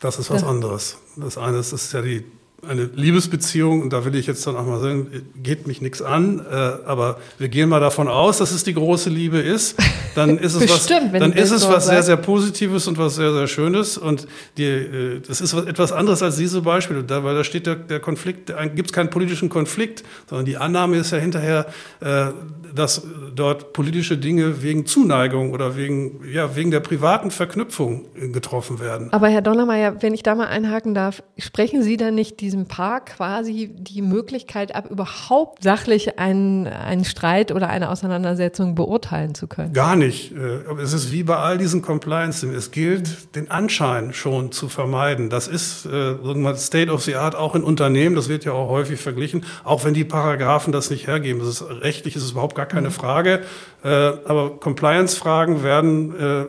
Das 0.00 0.18
ist 0.18 0.30
was 0.30 0.42
ja. 0.42 0.48
anderes. 0.48 0.98
Das 1.16 1.38
eine 1.38 1.58
ist, 1.58 1.72
ist 1.72 1.92
ja 1.92 2.02
die 2.02 2.24
eine 2.68 2.90
Liebesbeziehung, 2.94 3.82
und 3.82 3.92
da 3.92 4.04
will 4.04 4.14
ich 4.14 4.26
jetzt 4.26 4.46
dann 4.46 4.56
auch 4.56 4.66
mal 4.66 4.80
sagen, 4.80 5.08
geht 5.42 5.66
mich 5.66 5.80
nichts 5.80 6.02
an, 6.02 6.40
äh, 6.40 6.54
aber 6.54 7.18
wir 7.38 7.48
gehen 7.48 7.68
mal 7.68 7.80
davon 7.80 8.08
aus, 8.08 8.38
dass 8.38 8.52
es 8.52 8.64
die 8.64 8.74
große 8.74 9.10
Liebe 9.10 9.38
ist, 9.38 9.76
dann 10.14 10.38
ist 10.38 10.54
es 10.54 10.60
Bestimmt, 10.60 11.12
was, 11.12 11.20
dann 11.20 11.32
ist 11.32 11.50
es 11.50 11.68
was 11.68 11.86
sehr, 11.86 12.02
sehr 12.02 12.16
Positives 12.16 12.86
und 12.88 12.98
was 12.98 13.16
sehr, 13.16 13.32
sehr 13.32 13.46
Schönes. 13.46 13.98
Und 13.98 14.26
die, 14.56 14.64
äh, 14.64 15.20
das 15.20 15.40
ist 15.40 15.54
was, 15.54 15.66
etwas 15.66 15.92
anderes 15.92 16.22
als 16.22 16.36
diese 16.36 16.62
Beispiele, 16.62 17.04
da, 17.04 17.24
weil 17.24 17.34
da 17.34 17.44
steht 17.44 17.66
der, 17.66 17.76
der 17.76 18.00
Konflikt, 18.00 18.50
da 18.50 18.64
gibt 18.66 18.90
es 18.90 18.92
keinen 18.92 19.10
politischen 19.10 19.48
Konflikt, 19.48 20.04
sondern 20.28 20.46
die 20.46 20.56
Annahme 20.56 20.96
ist 20.96 21.10
ja 21.10 21.18
hinterher, 21.18 21.66
äh, 22.00 22.26
dass 22.74 23.06
dort 23.34 23.72
politische 23.72 24.18
Dinge 24.18 24.62
wegen 24.62 24.84
Zuneigung 24.84 25.52
oder 25.52 25.76
wegen, 25.76 26.20
ja, 26.32 26.56
wegen 26.56 26.70
der 26.70 26.80
privaten 26.80 27.30
Verknüpfung 27.30 28.06
getroffen 28.32 28.80
werden. 28.80 29.12
Aber 29.12 29.28
Herr 29.28 29.42
Donnermeier, 29.42 30.02
wenn 30.02 30.12
ich 30.12 30.24
da 30.24 30.34
mal 30.34 30.48
einhaken 30.48 30.94
darf, 30.94 31.22
sprechen 31.38 31.82
Sie 31.82 31.96
dann 31.96 32.14
nicht 32.14 32.40
diesem 32.54 32.66
Paar 32.66 33.04
quasi 33.04 33.70
die 33.72 34.00
Möglichkeit 34.00 34.74
ab, 34.74 34.88
überhaupt 34.88 35.64
sachlich 35.64 36.20
einen, 36.20 36.68
einen 36.68 37.04
Streit 37.04 37.50
oder 37.50 37.68
eine 37.68 37.90
Auseinandersetzung 37.90 38.76
beurteilen 38.76 39.34
zu 39.34 39.48
können? 39.48 39.72
Gar 39.72 39.96
nicht. 39.96 40.32
Äh, 40.32 40.80
es 40.80 40.92
ist 40.92 41.10
wie 41.10 41.24
bei 41.24 41.36
all 41.36 41.58
diesen 41.58 41.82
Compliance. 41.82 42.46
Es 42.46 42.70
gilt, 42.70 43.34
den 43.34 43.50
Anschein 43.50 44.12
schon 44.12 44.52
zu 44.52 44.68
vermeiden. 44.68 45.30
Das 45.30 45.48
ist 45.48 45.86
äh, 45.86 46.14
State 46.56 46.92
of 46.92 47.02
the 47.02 47.16
Art 47.16 47.34
auch 47.34 47.56
in 47.56 47.64
Unternehmen. 47.64 48.14
Das 48.14 48.28
wird 48.28 48.44
ja 48.44 48.52
auch 48.52 48.68
häufig 48.68 49.00
verglichen, 49.00 49.44
auch 49.64 49.84
wenn 49.84 49.94
die 49.94 50.04
Paragraphen 50.04 50.72
das 50.72 50.90
nicht 50.90 51.08
hergeben. 51.08 51.40
Das 51.40 51.48
ist 51.48 51.62
rechtlich 51.62 52.14
ist 52.14 52.22
es 52.22 52.32
überhaupt 52.32 52.54
gar 52.54 52.66
keine 52.66 52.88
mhm. 52.88 52.92
Frage. 52.92 53.40
Äh, 53.82 53.88
aber 53.88 54.58
Compliance-Fragen 54.60 55.64
werden 55.64 55.94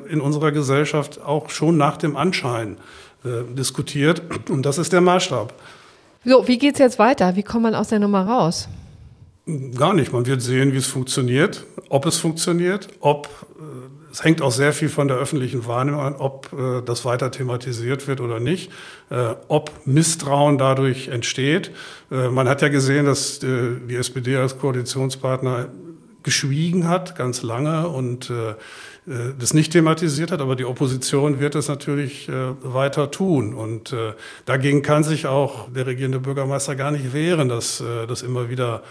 in 0.10 0.22
unserer 0.22 0.52
Gesellschaft 0.52 1.22
auch 1.22 1.50
schon 1.50 1.78
nach 1.78 1.98
dem 1.98 2.16
Anschein 2.16 2.78
diskutiert. 3.24 4.22
Und 4.50 4.66
das 4.66 4.78
ist 4.78 4.94
der 4.94 5.02
Maßstab. 5.02 5.54
So, 6.26 6.48
wie 6.48 6.58
geht 6.58 6.74
es 6.74 6.80
jetzt 6.80 7.00
weiter? 7.00 7.36
Wie 7.36 7.44
kommt 7.44 7.64
man 7.64 7.76
aus 7.76 7.90
der 7.90 8.00
Nummer 8.00 8.28
raus? 8.28 8.68
Gar 9.76 9.94
nicht. 9.94 10.12
Man 10.12 10.26
wird 10.26 10.42
sehen, 10.42 10.74
wie 10.74 10.78
es 10.78 10.88
funktioniert, 10.88 11.66
ob 11.90 12.06
es 12.08 12.18
funktioniert, 12.18 12.88
ob 13.00 13.30
es 14.16 14.24
hängt 14.24 14.42
auch 14.42 14.52
sehr 14.52 14.72
viel 14.72 14.88
von 14.88 15.10
der 15.10 15.18
öffentlichen 15.18 15.68
Wahrnehmung 15.68 16.00
an, 16.00 16.16
ob 16.16 16.50
äh, 16.54 16.82
das 16.86 17.04
weiter 17.04 17.32
thematisiert 17.32 18.08
wird 18.08 18.22
oder 18.22 18.40
nicht, 18.40 18.72
äh, 19.10 19.36
ob 19.50 19.72
Misstrauen 19.86 20.58
dadurch 20.58 21.10
entsteht. 21.10 21.72
Äh, 22.10 22.30
man 22.30 22.48
hat 22.48 22.62
ja 22.62 22.70
gesehen, 22.70 23.08
dass 23.08 23.40
die 23.40 23.96
SPD 23.96 24.38
als 24.38 24.58
Koalitionspartner 24.58 25.68
geschwiegen 26.26 26.90
hat, 26.90 27.16
ganz 27.16 27.44
lange 27.44 27.88
und 27.88 28.30
äh, 28.30 28.50
äh, 28.50 29.34
das 29.40 29.54
nicht 29.54 29.72
thematisiert 29.72 30.32
hat, 30.32 30.42
aber 30.42 30.58
die 30.58 30.66
Opposition 30.66 31.40
wird 31.40 31.56
es 31.56 31.70
natürlich 31.70 32.28
äh, 32.28 32.34
weiter 32.62 33.12
tun. 33.12 33.54
Und 33.54 33.94
äh, 33.94 34.14
dagegen 34.46 34.82
kann 34.82 35.04
sich 35.04 35.28
auch 35.28 35.70
der 35.72 35.86
regierende 35.86 36.20
Bürgermeister 36.20 36.76
gar 36.76 36.92
nicht 36.92 37.14
wehren, 37.14 37.48
dass 37.48 37.80
äh, 37.80 38.08
das 38.08 38.24
immer 38.24 38.50
wieder 38.50 38.82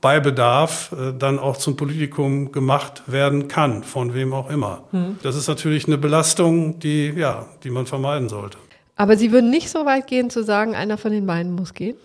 bei 0.00 0.20
Bedarf 0.20 0.92
äh, 0.92 1.12
dann 1.12 1.38
auch 1.38 1.56
zum 1.56 1.76
Politikum 1.76 2.52
gemacht 2.52 3.02
werden 3.06 3.48
kann, 3.48 3.82
von 3.82 4.14
wem 4.14 4.32
auch 4.32 4.48
immer. 4.48 4.84
Mhm. 4.92 5.18
Das 5.22 5.36
ist 5.36 5.48
natürlich 5.48 5.86
eine 5.86 5.98
Belastung, 5.98 6.78
die, 6.78 7.12
ja, 7.16 7.46
die 7.64 7.70
man 7.70 7.86
vermeiden 7.86 8.28
sollte. 8.28 8.56
Aber 8.96 9.16
Sie 9.16 9.32
würden 9.32 9.50
nicht 9.50 9.70
so 9.70 9.84
weit 9.84 10.06
gehen 10.06 10.30
zu 10.30 10.44
sagen, 10.44 10.74
einer 10.74 10.98
von 10.98 11.10
den 11.10 11.26
beiden 11.26 11.52
muss 11.52 11.74
gehen? 11.74 11.96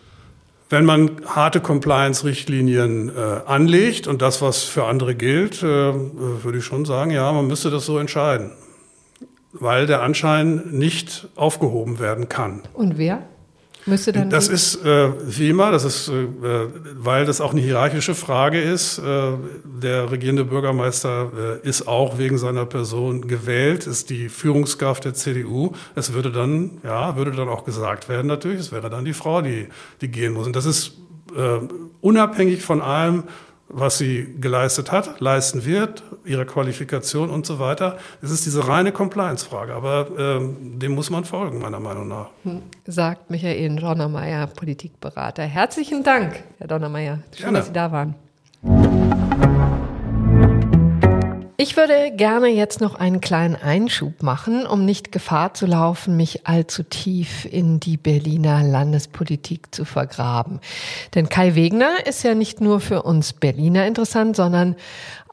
Wenn 0.69 0.83
man 0.83 1.11
harte 1.27 1.61
Compliance-Richtlinien 1.61 3.09
äh, 3.09 3.41
anlegt 3.45 4.07
und 4.07 4.21
das, 4.21 4.41
was 4.41 4.63
für 4.63 4.85
andere 4.85 5.13
gilt, 5.13 5.61
äh, 5.61 5.65
würde 5.65 6.57
ich 6.57 6.65
schon 6.65 6.85
sagen, 6.85 7.11
ja, 7.11 7.31
man 7.31 7.45
müsste 7.45 7.69
das 7.69 7.85
so 7.85 7.99
entscheiden, 7.99 8.51
weil 9.53 9.85
der 9.85 10.01
Anschein 10.01 10.63
nicht 10.71 11.27
aufgehoben 11.35 11.99
werden 11.99 12.29
kann. 12.29 12.63
Und 12.73 12.97
wer? 12.97 13.27
Müsste 13.87 14.11
dann 14.11 14.31
das 14.31 14.47
ist 14.47 14.83
äh, 14.83 15.11
wie 15.25 15.49
immer, 15.49 15.71
das 15.71 15.83
ist, 15.83 16.07
äh, 16.07 16.27
weil 16.95 17.25
das 17.25 17.39
auch 17.39 17.51
eine 17.51 17.61
hierarchische 17.61 18.15
Frage 18.15 18.59
ist. 18.59 18.97
Äh, 18.97 19.33
der 19.63 20.09
regierende 20.09 20.43
Bürgermeister 20.43 21.59
äh, 21.63 21.67
ist 21.67 21.87
auch 21.87 22.17
wegen 22.17 22.39
seiner 22.39 22.65
Person 22.65 23.27
gewählt, 23.27 23.85
ist 23.85 24.09
die 24.09 24.29
Führungskraft 24.29 25.05
der 25.05 25.13
CDU. 25.13 25.73
Es 25.93 26.13
würde 26.13 26.31
dann, 26.31 26.79
ja, 26.83 27.15
würde 27.15 27.31
dann 27.31 27.47
auch 27.47 27.63
gesagt 27.63 28.09
werden, 28.09 28.25
natürlich, 28.25 28.59
es 28.59 28.71
wäre 28.71 28.89
dann 28.89 29.05
die 29.05 29.13
Frau, 29.13 29.41
die, 29.41 29.67
die 30.01 30.07
gehen 30.07 30.33
muss. 30.33 30.47
Und 30.47 30.55
das 30.55 30.65
ist 30.65 30.97
äh, 31.35 31.59
unabhängig 32.01 32.63
von 32.63 32.81
allem, 32.81 33.23
was 33.67 33.97
sie 33.97 34.35
geleistet 34.39 34.91
hat, 34.91 35.19
leisten 35.19 35.65
wird, 35.65 36.03
ihre 36.23 36.45
Qualifikation 36.45 37.29
und 37.29 37.45
so 37.45 37.59
weiter. 37.59 37.97
Es 38.21 38.31
ist 38.31 38.45
diese 38.45 38.67
reine 38.67 38.91
Compliance-Frage, 38.91 39.73
aber 39.73 40.07
ähm, 40.17 40.79
dem 40.79 40.93
muss 40.93 41.09
man 41.09 41.25
folgen, 41.25 41.59
meiner 41.59 41.79
Meinung 41.79 42.07
nach. 42.07 42.29
Hm, 42.43 42.61
sagt 42.85 43.29
Michael 43.29 43.75
Donnermeier, 43.75 44.47
Politikberater. 44.47 45.43
Herzlichen 45.43 46.03
Dank, 46.03 46.43
Herr 46.59 46.67
Donnermeier. 46.67 47.19
Schön, 47.33 47.45
Gerne. 47.45 47.57
dass 47.59 47.67
Sie 47.67 47.73
da 47.73 47.91
waren. 47.91 48.15
Ich 51.57 51.77
würde 51.77 52.11
gerne 52.11 52.49
jetzt 52.49 52.81
noch 52.81 52.95
einen 52.95 53.21
kleinen 53.21 53.55
Einschub 53.55 54.21
machen, 54.21 54.67
um 54.67 54.83
nicht 54.83 55.13
Gefahr 55.13 55.53
zu 55.53 55.65
laufen, 55.65 56.17
mich 56.17 56.45
allzu 56.45 56.83
tief 56.83 57.45
in 57.45 57.79
die 57.79 57.95
Berliner 57.95 58.61
Landespolitik 58.61 59.73
zu 59.73 59.85
vergraben. 59.85 60.59
Denn 61.13 61.29
Kai 61.29 61.55
Wegner 61.55 62.05
ist 62.05 62.23
ja 62.23 62.35
nicht 62.35 62.59
nur 62.59 62.81
für 62.81 63.03
uns 63.03 63.31
Berliner 63.31 63.87
interessant, 63.87 64.35
sondern 64.35 64.75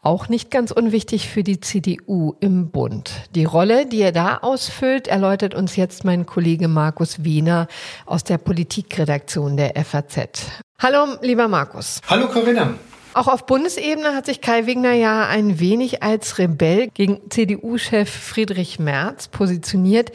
auch 0.01 0.29
nicht 0.29 0.53
ganz 0.53 0.71
unwichtig 0.71 1.29
für 1.29 1.43
die 1.43 1.59
CDU 1.59 2.35
im 2.39 2.71
Bund. 2.71 3.11
Die 3.35 3.45
Rolle, 3.45 3.87
die 3.87 4.01
er 4.01 4.13
da 4.13 4.39
ausfüllt, 4.39 5.09
erläutert 5.09 5.57
uns 5.57 5.75
jetzt 5.75 6.05
mein 6.05 6.25
Kollege 6.25 6.69
Markus 6.69 7.25
Wiener 7.25 7.67
aus 8.07 8.23
der 8.23 8.39
Politikredaktion 8.39 9.57
der 9.57 9.75
FAZ. 9.85 10.47
Hallo, 10.81 11.17
lieber 11.21 11.49
Markus. 11.49 12.01
Hallo, 12.09 12.29
Corinna. 12.29 12.75
Auch 13.15 13.29
auf 13.29 13.45
Bundesebene 13.45 14.15
hat 14.15 14.25
sich 14.25 14.41
Kai 14.41 14.67
Wegner 14.67 14.93
ja 14.93 15.27
ein 15.27 15.61
wenig 15.61 16.03
als 16.03 16.39
Rebell 16.39 16.89
gegen 16.89 17.21
CDU-Chef 17.29 18.09
Friedrich 18.09 18.79
Merz 18.79 19.29
positioniert. 19.29 20.13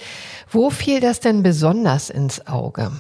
Wo 0.50 0.72
fiel 0.72 1.00
das 1.00 1.20
denn 1.20 1.44
besonders 1.44 2.10
ins 2.10 2.48
Auge? 2.48 2.92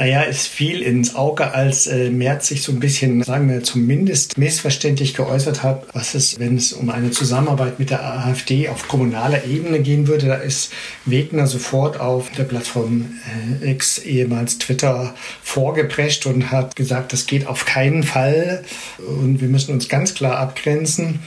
Naja, 0.00 0.22
es 0.22 0.46
fiel 0.46 0.80
ins 0.80 1.16
Auge, 1.16 1.54
als 1.54 1.88
äh, 1.88 2.10
Merz 2.10 2.46
sich 2.46 2.62
so 2.62 2.70
ein 2.70 2.78
bisschen, 2.78 3.24
sagen 3.24 3.50
wir 3.50 3.64
zumindest 3.64 4.38
missverständlich 4.38 5.12
geäußert 5.12 5.64
hat, 5.64 5.86
was 5.92 6.14
es, 6.14 6.38
wenn 6.38 6.56
es 6.56 6.72
um 6.72 6.88
eine 6.90 7.10
Zusammenarbeit 7.10 7.80
mit 7.80 7.90
der 7.90 8.04
AfD 8.04 8.68
auf 8.68 8.86
kommunaler 8.86 9.44
Ebene 9.44 9.80
gehen 9.80 10.06
würde. 10.06 10.26
Da 10.26 10.36
ist 10.36 10.72
Wegner 11.04 11.48
sofort 11.48 11.98
auf 11.98 12.30
der 12.30 12.44
Plattform 12.44 13.18
äh, 13.60 13.72
X, 13.72 13.98
ehemals 13.98 14.58
Twitter, 14.58 15.16
vorgeprescht 15.42 16.26
und 16.26 16.52
hat 16.52 16.76
gesagt, 16.76 17.12
das 17.12 17.26
geht 17.26 17.48
auf 17.48 17.64
keinen 17.64 18.04
Fall 18.04 18.62
und 18.98 19.40
wir 19.40 19.48
müssen 19.48 19.74
uns 19.74 19.88
ganz 19.88 20.14
klar 20.14 20.38
abgrenzen. 20.38 21.18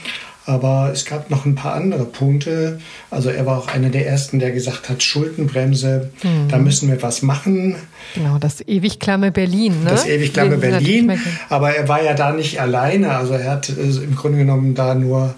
Aber 0.44 0.90
es 0.92 1.04
gab 1.04 1.30
noch 1.30 1.44
ein 1.44 1.54
paar 1.54 1.74
andere 1.74 2.04
Punkte. 2.04 2.80
Also 3.10 3.30
er 3.30 3.46
war 3.46 3.58
auch 3.58 3.68
einer 3.68 3.90
der 3.90 4.06
ersten, 4.06 4.38
der 4.40 4.50
gesagt 4.50 4.88
hat, 4.88 5.02
Schuldenbremse, 5.02 6.10
mhm. 6.22 6.48
da 6.48 6.58
müssen 6.58 6.88
wir 6.88 7.00
was 7.02 7.22
machen. 7.22 7.76
Genau, 8.14 8.38
das 8.38 8.60
ewig 8.66 8.98
klamme 8.98 9.30
Berlin. 9.30 9.84
Ne? 9.84 9.90
Das 9.90 10.06
ewig 10.06 10.32
klamme 10.32 10.58
Berlin. 10.58 11.18
Aber 11.48 11.74
er 11.74 11.88
war 11.88 12.02
ja 12.02 12.14
da 12.14 12.32
nicht 12.32 12.60
alleine. 12.60 13.14
Also 13.16 13.34
er 13.34 13.50
hat 13.50 13.68
äh, 13.68 13.72
im 13.72 14.16
Grunde 14.16 14.38
genommen 14.38 14.74
da 14.74 14.94
nur 14.94 15.34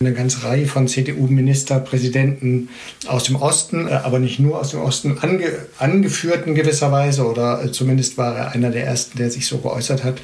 eine 0.00 0.12
ganze 0.12 0.44
Reihe 0.44 0.66
von 0.66 0.86
CDU-Ministerpräsidenten 0.86 2.68
aus 3.08 3.24
dem 3.24 3.36
Osten, 3.36 3.88
äh, 3.88 3.92
aber 3.92 4.18
nicht 4.18 4.38
nur 4.38 4.60
aus 4.60 4.70
dem 4.70 4.80
Osten, 4.80 5.18
ange, 5.20 5.50
angeführt 5.78 6.46
in 6.46 6.54
gewisser 6.54 6.92
Weise 6.92 7.26
oder 7.26 7.64
äh, 7.64 7.72
zumindest 7.72 8.16
war 8.16 8.36
er 8.36 8.52
einer 8.52 8.70
der 8.70 8.86
ersten, 8.86 9.18
der 9.18 9.30
sich 9.30 9.46
so 9.46 9.58
geäußert 9.58 10.04
hat. 10.04 10.20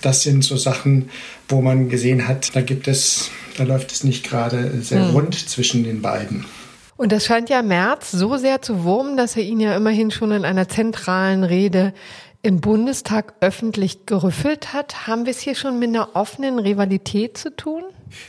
Das 0.00 0.22
sind 0.22 0.42
so 0.42 0.56
Sachen, 0.56 1.10
wo 1.48 1.60
man 1.60 1.88
gesehen 1.88 2.28
hat, 2.28 2.54
da 2.54 2.62
gibt 2.62 2.88
es, 2.88 3.30
da 3.60 3.66
läuft 3.66 3.92
es 3.92 4.04
nicht 4.04 4.24
gerade 4.24 4.80
sehr 4.80 5.06
hm. 5.06 5.14
rund 5.14 5.48
zwischen 5.48 5.84
den 5.84 6.00
beiden. 6.00 6.46
Und 6.96 7.12
das 7.12 7.26
scheint 7.26 7.50
ja 7.50 7.62
Merz 7.62 8.10
so 8.10 8.38
sehr 8.38 8.62
zu 8.62 8.84
wurmen, 8.84 9.16
dass 9.18 9.36
er 9.36 9.42
ihn 9.42 9.60
ja 9.60 9.76
immerhin 9.76 10.10
schon 10.10 10.32
in 10.32 10.44
einer 10.44 10.68
zentralen 10.68 11.44
Rede 11.44 11.92
im 12.42 12.60
Bundestag 12.60 13.34
öffentlich 13.40 14.06
gerüffelt 14.06 14.72
hat. 14.72 15.06
Haben 15.06 15.26
wir 15.26 15.32
es 15.32 15.40
hier 15.40 15.54
schon 15.54 15.78
mit 15.78 15.90
einer 15.90 16.16
offenen 16.16 16.58
Rivalität 16.58 17.36
zu 17.36 17.54
tun? 17.54 17.82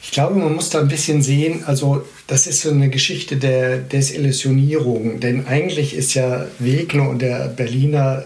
Ich 0.04 0.12
glaube, 0.12 0.36
man 0.36 0.54
muss 0.54 0.70
da 0.70 0.82
ein 0.82 0.89
bisschen 0.89 1.22
sehen, 1.22 1.63
also 1.65 2.04
das 2.28 2.46
ist 2.46 2.62
so 2.62 2.70
eine 2.70 2.89
Geschichte 2.89 3.38
der 3.38 3.78
Desillusionierung, 3.78 5.22
denn 5.22 5.48
eigentlich 5.48 5.96
ist 5.96 6.13
ja 6.13 6.46
Wegner 6.60 7.10
und 7.10 7.22
der 7.22 7.48
Berliner 7.48 8.26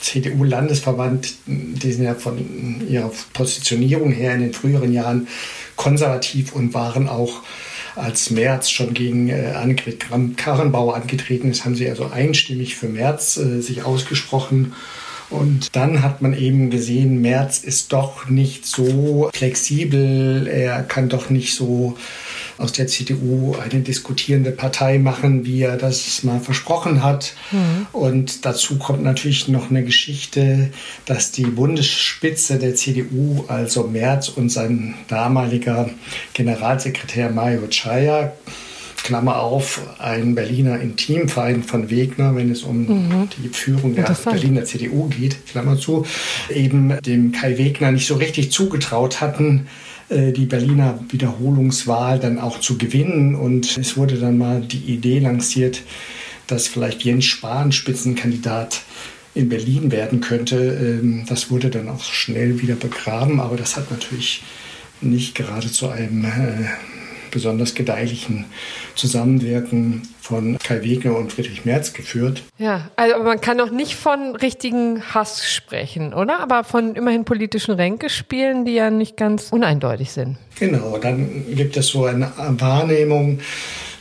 CDU-Landesverband, 0.00 1.34
die 1.46 1.92
sind 1.92 2.04
ja 2.04 2.14
von 2.14 2.86
ihrer 2.88 3.10
Positionierung 3.32 4.12
her 4.12 4.34
in 4.34 4.40
den 4.40 4.52
früheren 4.52 4.92
Jahren 4.92 5.28
konservativ 5.76 6.52
und 6.52 6.74
waren 6.74 7.08
auch 7.08 7.42
als 7.96 8.30
Merz 8.30 8.70
schon 8.70 8.94
gegen 8.94 9.28
äh, 9.28 9.52
Annegret 9.56 10.06
Karrenbauer 10.36 10.94
angetreten 10.94 11.50
ist, 11.50 11.64
haben 11.64 11.74
sie 11.74 11.88
also 11.88 12.06
einstimmig 12.06 12.76
für 12.76 12.88
Merz 12.88 13.36
äh, 13.36 13.60
sich 13.60 13.82
ausgesprochen. 13.82 14.74
Und 15.30 15.76
dann 15.76 16.02
hat 16.02 16.22
man 16.22 16.32
eben 16.32 16.70
gesehen, 16.70 17.20
Merz 17.20 17.58
ist 17.58 17.92
doch 17.92 18.28
nicht 18.28 18.64
so 18.64 19.30
flexibel, 19.34 20.46
er 20.46 20.82
kann 20.82 21.10
doch 21.10 21.28
nicht 21.28 21.54
so 21.54 21.98
aus 22.58 22.72
der 22.72 22.88
CDU 22.88 23.56
eine 23.56 23.82
diskutierende 23.82 24.50
Partei 24.50 24.98
machen, 24.98 25.46
wie 25.46 25.62
er 25.62 25.76
das 25.76 26.24
mal 26.24 26.40
versprochen 26.40 27.02
hat. 27.04 27.34
Mhm. 27.52 27.86
Und 27.92 28.44
dazu 28.44 28.78
kommt 28.78 29.02
natürlich 29.02 29.48
noch 29.48 29.70
eine 29.70 29.84
Geschichte, 29.84 30.70
dass 31.06 31.30
die 31.30 31.46
Bundesspitze 31.46 32.58
der 32.58 32.74
CDU, 32.74 33.44
also 33.46 33.84
Merz 33.84 34.28
und 34.28 34.50
sein 34.50 34.94
damaliger 35.06 35.88
Generalsekretär 36.34 37.30
Mario 37.30 37.68
Chaya, 37.70 38.32
Klammer 39.04 39.40
auf, 39.40 39.80
ein 39.98 40.34
Berliner 40.34 40.80
Intimfeind 40.80 41.64
von 41.64 41.88
Wegner, 41.88 42.34
wenn 42.34 42.50
es 42.50 42.62
um 42.62 42.80
mhm. 42.80 43.28
die 43.42 43.48
Führung 43.48 43.94
der 43.94 44.16
Berliner 44.24 44.64
CDU 44.64 45.08
geht, 45.08 45.46
Klammer 45.46 45.78
zu, 45.78 46.04
eben 46.50 47.00
dem 47.02 47.32
Kai 47.32 47.56
Wegner 47.56 47.92
nicht 47.92 48.06
so 48.06 48.16
richtig 48.16 48.50
zugetraut 48.50 49.20
hatten, 49.20 49.68
die 50.10 50.46
Berliner 50.46 50.98
Wiederholungswahl 51.10 52.18
dann 52.18 52.38
auch 52.38 52.60
zu 52.60 52.78
gewinnen. 52.78 53.34
Und 53.34 53.76
es 53.76 53.96
wurde 53.96 54.16
dann 54.16 54.38
mal 54.38 54.62
die 54.62 54.92
Idee 54.92 55.18
lanciert, 55.18 55.82
dass 56.46 56.66
vielleicht 56.66 57.02
Jens 57.04 57.26
Spahn 57.26 57.72
Spitzenkandidat 57.72 58.82
in 59.34 59.48
Berlin 59.48 59.92
werden 59.92 60.20
könnte. 60.20 60.56
Ähm, 60.56 61.24
das 61.28 61.50
wurde 61.50 61.70
dann 61.70 61.88
auch 61.88 62.02
schnell 62.02 62.60
wieder 62.60 62.74
begraben, 62.74 63.40
aber 63.40 63.56
das 63.56 63.76
hat 63.76 63.90
natürlich 63.90 64.42
nicht 65.00 65.34
gerade 65.34 65.70
zu 65.70 65.88
einem 65.88 66.24
äh, 66.24 66.64
besonders 67.30 67.74
gedeihlichen 67.74 68.46
Zusammenwirken 68.94 70.02
von 70.20 70.58
Kai 70.58 70.82
Wegner 70.82 71.16
und 71.16 71.32
Friedrich 71.32 71.64
Merz 71.64 71.92
geführt. 71.92 72.42
Ja, 72.58 72.90
also 72.96 73.22
man 73.22 73.40
kann 73.40 73.56
noch 73.56 73.70
nicht 73.70 73.94
von 73.94 74.36
richtigen 74.36 75.02
Hass 75.14 75.50
sprechen, 75.50 76.12
oder? 76.12 76.40
Aber 76.40 76.64
von 76.64 76.94
immerhin 76.94 77.24
politischen 77.24 77.74
Ränkespielen, 77.74 78.64
die 78.64 78.74
ja 78.74 78.90
nicht 78.90 79.16
ganz 79.16 79.48
uneindeutig 79.50 80.12
sind. 80.12 80.36
Genau, 80.58 80.98
dann 80.98 81.44
gibt 81.54 81.76
es 81.76 81.88
so 81.88 82.04
eine 82.04 82.32
Wahrnehmung, 82.36 83.40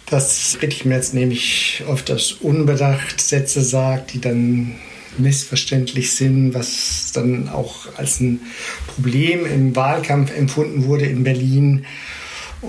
dass 0.10 0.56
Friedrich 0.60 0.86
Merz 0.86 1.14
nämlich 1.14 1.84
oft 1.88 2.10
das 2.10 2.32
unbedacht 2.32 3.22
Sätze 3.22 3.62
sagt, 3.62 4.14
die 4.14 4.22
dann 4.22 4.76
missverständlich 5.18 6.16
sind, 6.16 6.54
was 6.54 7.12
dann 7.14 7.50
auch 7.50 7.88
als 7.98 8.20
ein 8.20 8.40
Problem 8.88 9.46
im 9.46 9.76
Wahlkampf 9.76 10.36
empfunden 10.36 10.86
wurde 10.86 11.06
in 11.06 11.24
Berlin. 11.24 11.86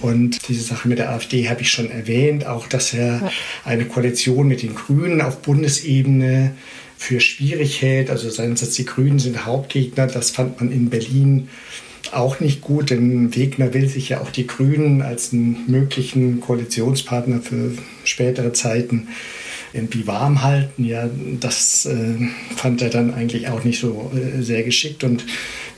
Und 0.00 0.48
diese 0.48 0.62
Sache 0.62 0.88
mit 0.88 0.98
der 0.98 1.10
AfD 1.10 1.48
habe 1.48 1.62
ich 1.62 1.70
schon 1.70 1.90
erwähnt, 1.90 2.46
auch 2.46 2.66
dass 2.66 2.94
er 2.94 3.30
eine 3.64 3.84
Koalition 3.84 4.48
mit 4.48 4.62
den 4.62 4.74
Grünen 4.74 5.20
auf 5.20 5.42
Bundesebene 5.42 6.54
für 6.96 7.20
schwierig 7.20 7.82
hält. 7.82 8.10
Also 8.10 8.30
sein 8.30 8.56
Satz, 8.56 8.74
die 8.74 8.84
Grünen 8.84 9.18
sind 9.18 9.46
Hauptgegner, 9.46 10.06
das 10.06 10.30
fand 10.30 10.60
man 10.60 10.72
in 10.72 10.90
Berlin 10.90 11.48
auch 12.12 12.40
nicht 12.40 12.60
gut, 12.60 12.90
denn 12.90 13.34
Wegner 13.36 13.74
will 13.74 13.88
sich 13.88 14.08
ja 14.10 14.20
auch 14.20 14.30
die 14.30 14.46
Grünen 14.46 15.02
als 15.02 15.32
einen 15.32 15.64
möglichen 15.66 16.40
Koalitionspartner 16.40 17.40
für 17.40 17.72
spätere 18.04 18.52
Zeiten 18.52 19.08
irgendwie 19.72 20.06
warm 20.06 20.42
halten. 20.42 20.84
Ja, 20.84 21.08
das 21.40 21.86
äh, 21.86 22.14
fand 22.56 22.80
er 22.82 22.90
dann 22.90 23.12
eigentlich 23.12 23.48
auch 23.48 23.64
nicht 23.64 23.80
so 23.80 24.10
äh, 24.14 24.42
sehr 24.42 24.62
geschickt. 24.62 25.04
Und 25.04 25.24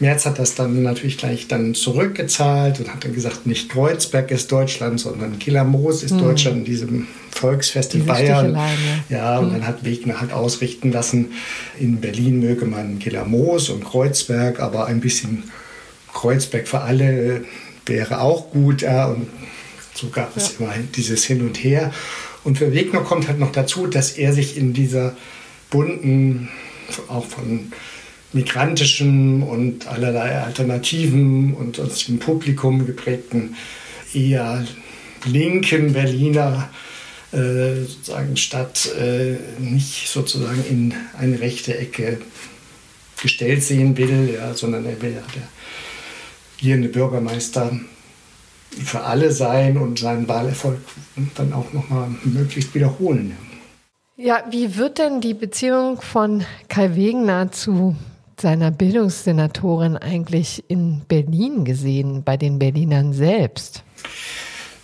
Merz 0.01 0.25
hat 0.25 0.39
das 0.39 0.55
dann 0.55 0.83
natürlich 0.83 1.19
gleich 1.19 1.47
dann 1.47 1.75
zurückgezahlt 1.75 2.81
und 2.81 2.93
hat 2.93 3.05
dann 3.05 3.15
gesagt, 3.15 3.47
nicht 3.47 3.69
Kreuzberg 3.69 4.31
ist 4.31 4.51
Deutschland, 4.51 4.99
sondern 4.99 5.39
Killermoos 5.39 6.03
ist 6.03 6.13
mhm. 6.13 6.21
Deutschland 6.21 6.57
in 6.59 6.65
diesem 6.65 7.07
Volksfest 7.31 7.95
in 7.95 8.07
Bayern. 8.07 8.59
Ja, 9.11 9.39
und 9.39 9.49
mhm. 9.49 9.53
dann 9.53 9.67
hat 9.67 9.85
Wegner 9.85 10.21
halt 10.21 10.33
ausrichten 10.33 10.91
lassen, 10.91 11.33
in 11.79 12.01
Berlin 12.01 12.41
möge 12.41 12.65
man 12.65 12.99
Killermoos 12.99 13.69
und 13.69 13.85
Kreuzberg, 13.85 14.61
aber 14.61 14.87
ein 14.87 15.01
bisschen 15.01 15.45
Kreuzberg 16.15 16.67
für 16.67 16.81
alle 16.81 17.45
wäre 17.85 18.21
auch 18.21 18.51
gut. 18.51 18.81
Ja, 18.81 19.07
und 19.07 19.29
so 19.95 20.09
gab 20.09 20.35
es 20.35 20.55
ja. 20.59 20.65
immer 20.65 20.75
dieses 20.97 21.25
Hin 21.25 21.43
und 21.43 21.63
Her. 21.63 21.93
Und 22.43 22.57
für 22.57 22.73
Wegner 22.73 23.01
kommt 23.01 23.29
halt 23.29 23.39
noch 23.39 23.53
dazu, 23.53 23.87
dass 23.87 24.13
er 24.13 24.33
sich 24.33 24.57
in 24.57 24.73
dieser 24.73 25.15
bunten, 25.69 26.49
auch 27.09 27.27
von 27.27 27.73
migrantischem 28.33 29.43
und 29.43 29.87
allerlei 29.89 30.39
Alternativen 30.39 31.55
und 31.55 31.79
dem 32.09 32.19
Publikum 32.19 32.87
geprägten, 32.87 33.57
eher 34.15 34.65
linken 35.27 35.93
Berliner 35.93 36.71
äh, 37.33 37.83
sozusagen 37.83 38.37
Stadt 38.37 38.89
äh, 38.99 39.37
nicht 39.59 40.09
sozusagen 40.09 40.65
in 40.69 40.95
eine 41.19 41.41
rechte 41.41 41.77
Ecke 41.77 42.21
gestellt 43.21 43.63
sehen 43.63 43.97
will, 43.97 44.35
ja, 44.35 44.55
sondern 44.55 44.87
er 44.87 45.01
will 45.03 45.13
ja 45.13 45.23
der 45.35 45.49
regierende 46.59 46.89
Bürgermeister 46.89 47.79
für 48.85 49.03
alle 49.03 49.33
sein 49.33 49.77
und 49.77 49.99
seinen 49.99 50.29
Wahlerfolg 50.29 50.79
dann 51.35 51.53
auch 51.53 51.73
nochmal 51.73 52.09
möglichst 52.25 52.75
wiederholen. 52.75 53.37
Ja, 54.17 54.45
wie 54.51 54.77
wird 54.77 54.99
denn 54.99 55.21
die 55.21 55.35
Beziehung 55.35 56.01
von 56.01 56.45
Kai 56.69 56.95
Wegener 56.95 57.51
zu 57.53 57.97
seiner 58.41 58.71
Bildungssenatorin 58.71 59.97
eigentlich 59.97 60.65
in 60.69 61.03
Berlin 61.07 61.65
gesehen, 61.65 62.23
bei 62.25 62.37
den 62.37 62.59
Berlinern 62.59 63.13
selbst? 63.13 63.85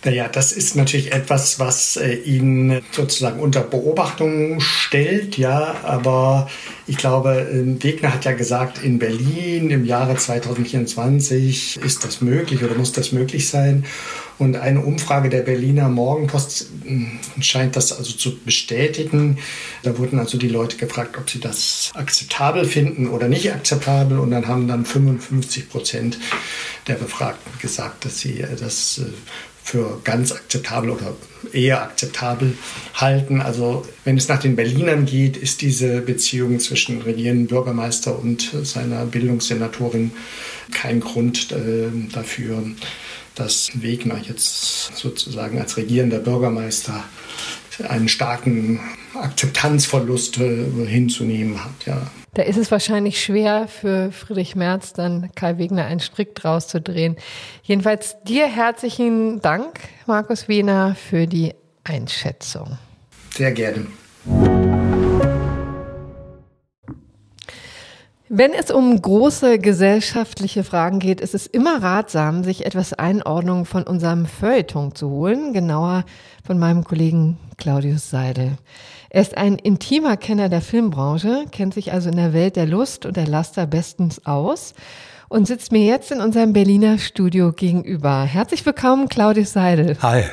Naja, 0.03 0.27
das 0.27 0.51
ist 0.51 0.75
natürlich 0.75 1.11
etwas, 1.11 1.59
was 1.59 1.97
äh, 1.97 2.13
ihn 2.13 2.81
sozusagen 2.91 3.39
unter 3.39 3.61
Beobachtung 3.61 4.59
stellt, 4.59 5.37
ja, 5.37 5.75
aber 5.83 6.49
ich 6.85 6.97
glaube, 6.97 7.49
äh, 7.51 7.83
Wegner 7.83 8.13
hat 8.13 8.23
ja 8.23 8.33
gesagt, 8.33 8.83
in 8.83 8.99
Berlin 8.99 9.71
im 9.71 9.85
Jahre 9.85 10.15
2024 10.15 11.77
ist 11.83 12.05
das 12.05 12.21
möglich 12.21 12.63
oder 12.63 12.75
muss 12.75 12.91
das 12.91 13.11
möglich 13.11 13.49
sein. 13.49 13.85
Und 14.37 14.55
eine 14.55 14.81
Umfrage 14.81 15.29
der 15.29 15.41
Berliner 15.41 15.89
Morgenpost 15.89 16.67
äh, 16.85 17.41
scheint 17.41 17.75
das 17.75 17.91
also 17.91 18.13
zu 18.13 18.37
bestätigen. 18.37 19.39
Da 19.81 19.97
wurden 19.97 20.19
also 20.19 20.37
die 20.37 20.47
Leute 20.47 20.77
gefragt, 20.77 21.17
ob 21.17 21.27
sie 21.27 21.39
das 21.39 21.91
akzeptabel 21.95 22.65
finden 22.65 23.07
oder 23.07 23.27
nicht 23.27 23.51
akzeptabel. 23.51 24.19
Und 24.19 24.29
dann 24.29 24.47
haben 24.47 24.67
dann 24.67 24.85
55 24.85 25.69
Prozent 25.69 26.19
der 26.87 26.95
Befragten 26.95 27.51
gesagt, 27.59 28.05
dass 28.05 28.19
sie 28.19 28.45
das 28.59 29.01
für 29.67 29.99
ganz 30.05 30.31
akzeptabel 30.31 30.91
oder 30.91 31.13
eher 31.51 31.81
akzeptabel 31.81 32.57
halten. 32.93 33.41
Also 33.41 33.85
wenn 34.05 34.15
es 34.15 34.29
nach 34.29 34.39
den 34.39 34.55
Berlinern 34.55 35.05
geht, 35.05 35.35
ist 35.35 35.61
diese 35.61 35.99
Beziehung 35.99 36.61
zwischen 36.61 37.01
regierenden 37.01 37.47
Bürgermeister 37.47 38.17
und 38.17 38.49
seiner 38.63 39.05
Bildungssenatorin 39.05 40.11
kein 40.71 41.01
Grund 41.01 41.51
äh, 41.51 41.89
dafür, 42.13 42.63
dass 43.35 43.69
Wegner 43.73 44.21
jetzt 44.25 44.95
sozusagen 44.95 45.59
als 45.59 45.75
regierender 45.75 46.19
Bürgermeister 46.19 47.03
einen 47.87 48.09
starken 48.09 48.79
Akzeptanzverlust 49.13 50.37
äh, 50.39 50.65
hinzunehmen 50.85 51.63
hat. 51.63 51.85
Ja. 51.85 52.01
Da 52.33 52.43
ist 52.43 52.57
es 52.57 52.69
wahrscheinlich 52.69 53.23
schwer 53.23 53.67
für 53.67 54.11
Friedrich 54.11 54.55
Merz, 54.55 54.93
dann 54.93 55.31
Kai 55.35 55.57
Wegner 55.57 55.85
einen 55.85 55.99
Strick 55.99 56.35
draus 56.35 56.67
zu 56.67 56.79
drehen. 56.79 57.15
Jedenfalls 57.63 58.15
dir 58.23 58.47
herzlichen 58.47 59.41
Dank, 59.41 59.79
Markus 60.05 60.47
Wiener, 60.47 60.95
für 60.95 61.25
die 61.25 61.53
Einschätzung. 61.83 62.77
Sehr 63.33 63.51
gerne. 63.51 63.87
Wenn 68.29 68.51
es 68.51 68.71
um 68.71 69.01
große 69.01 69.57
gesellschaftliche 69.57 70.65
Fragen 70.65 70.99
geht, 70.99 71.21
ist 71.21 71.33
es 71.33 71.47
immer 71.47 71.81
ratsam, 71.81 72.43
sich 72.43 72.65
etwas 72.65 72.93
Einordnung 72.93 73.63
von 73.63 73.83
unserem 73.83 74.25
Feuilleton 74.25 74.93
zu 74.93 75.09
holen, 75.09 75.53
genauer 75.53 76.03
von 76.45 76.59
meinem 76.59 76.83
Kollegen 76.83 77.37
Claudius 77.57 78.09
Seidel. 78.09 78.57
Er 79.09 79.21
ist 79.21 79.35
ein 79.35 79.55
intimer 79.55 80.15
Kenner 80.15 80.47
der 80.47 80.61
Filmbranche, 80.61 81.45
kennt 81.51 81.73
sich 81.73 81.91
also 81.91 82.09
in 82.09 82.15
der 82.15 82.33
Welt 82.33 82.55
der 82.55 82.67
Lust 82.67 83.05
und 83.05 83.17
der 83.17 83.27
Laster 83.27 83.65
bestens 83.65 84.25
aus 84.25 84.75
und 85.27 85.47
sitzt 85.47 85.71
mir 85.71 85.83
jetzt 85.83 86.11
in 86.11 86.21
unserem 86.21 86.53
Berliner 86.53 86.99
Studio 86.99 87.51
gegenüber. 87.51 88.23
Herzlich 88.23 88.65
willkommen, 88.65 89.09
Claudius 89.09 89.53
Seidel. 89.53 89.97
Hi. 90.01 90.23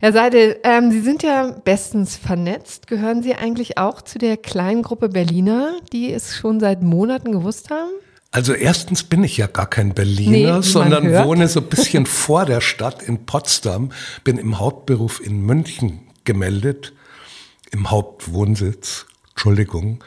Herr 0.00 0.12
Seidel, 0.12 0.56
ähm, 0.62 0.90
Sie 0.90 1.00
sind 1.00 1.22
ja 1.22 1.54
bestens 1.64 2.16
vernetzt. 2.16 2.86
Gehören 2.86 3.22
Sie 3.22 3.34
eigentlich 3.34 3.78
auch 3.78 4.00
zu 4.00 4.18
der 4.18 4.36
kleinen 4.36 4.82
Gruppe 4.82 5.08
Berliner, 5.08 5.72
die 5.92 6.12
es 6.12 6.36
schon 6.36 6.60
seit 6.60 6.82
Monaten 6.82 7.32
gewusst 7.32 7.70
haben? 7.70 7.90
Also 8.30 8.52
erstens 8.52 9.02
bin 9.02 9.24
ich 9.24 9.36
ja 9.36 9.48
gar 9.48 9.68
kein 9.68 9.94
Berliner, 9.94 10.58
nee, 10.58 10.62
sondern 10.62 11.12
wohne 11.24 11.48
so 11.48 11.60
ein 11.60 11.66
bisschen 11.70 12.06
vor 12.06 12.44
der 12.44 12.60
Stadt 12.60 13.02
in 13.02 13.26
Potsdam, 13.26 13.90
bin 14.22 14.38
im 14.38 14.58
Hauptberuf 14.58 15.20
in 15.20 15.40
München 15.40 16.07
gemeldet 16.28 16.92
im 17.70 17.90
Hauptwohnsitz, 17.90 19.06
Entschuldigung, 19.30 20.04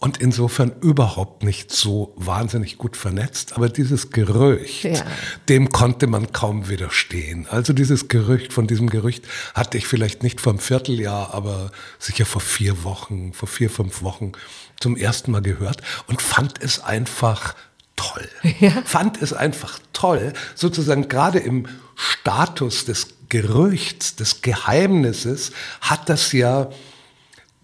und 0.00 0.16
insofern 0.16 0.72
überhaupt 0.80 1.44
nicht 1.44 1.70
so 1.70 2.12
wahnsinnig 2.16 2.76
gut 2.76 2.96
vernetzt. 2.96 3.52
Aber 3.52 3.68
dieses 3.68 4.10
Gerücht, 4.10 4.82
ja. 4.84 5.04
dem 5.48 5.68
konnte 5.68 6.08
man 6.08 6.32
kaum 6.32 6.68
widerstehen. 6.68 7.46
Also 7.48 7.72
dieses 7.72 8.08
Gerücht, 8.08 8.52
von 8.52 8.66
diesem 8.66 8.90
Gerücht 8.90 9.24
hatte 9.54 9.78
ich 9.78 9.86
vielleicht 9.86 10.24
nicht 10.24 10.40
vor 10.40 10.54
einem 10.54 10.60
Vierteljahr, 10.60 11.32
aber 11.34 11.70
sicher 12.00 12.26
vor 12.26 12.40
vier 12.40 12.82
Wochen, 12.82 13.32
vor 13.32 13.46
vier, 13.46 13.70
fünf 13.70 14.02
Wochen 14.02 14.32
zum 14.80 14.96
ersten 14.96 15.30
Mal 15.30 15.42
gehört 15.42 15.82
und 16.08 16.20
fand 16.20 16.60
es 16.60 16.82
einfach 16.82 17.54
toll. 17.94 18.28
Ja. 18.58 18.82
Fand 18.84 19.22
es 19.22 19.32
einfach 19.32 19.78
toll, 19.92 20.32
sozusagen 20.56 21.08
gerade 21.08 21.38
im 21.38 21.66
Status 21.94 22.86
des 22.86 23.19
Gerüchts, 23.30 24.16
des 24.16 24.42
Geheimnisses, 24.42 25.52
hat 25.80 26.10
das 26.10 26.32
ja 26.32 26.68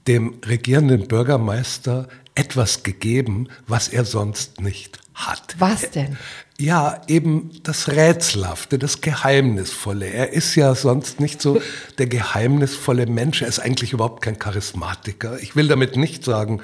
dem 0.07 0.38
regierenden 0.46 1.07
Bürgermeister 1.09 2.09
etwas 2.35 2.83
gegeben, 2.83 3.48
was 3.66 3.88
er 3.88 4.07
sonst 4.07 4.61
nicht 4.61 5.00
hat. 5.14 5.57
Was 5.59 5.90
denn? 5.90 6.16
Ja, 6.59 7.02
eben 7.07 7.50
das 7.64 7.88
Rätselhafte, 7.88 8.79
das 8.79 9.02
Geheimnisvolle. 9.02 10.07
Er 10.07 10.33
ist 10.33 10.55
ja 10.55 10.74
sonst 10.74 11.20
nicht 11.20 11.42
so 11.42 11.61
der 11.98 12.07
geheimnisvolle 12.07 13.07
Mensch. 13.07 13.42
Er 13.42 13.48
ist 13.48 13.59
eigentlich 13.59 13.92
überhaupt 13.92 14.22
kein 14.22 14.38
Charismatiker. 14.38 15.38
Ich 15.40 15.57
will 15.57 15.68
damit 15.68 15.96
nicht 15.96 16.24
sagen, 16.24 16.62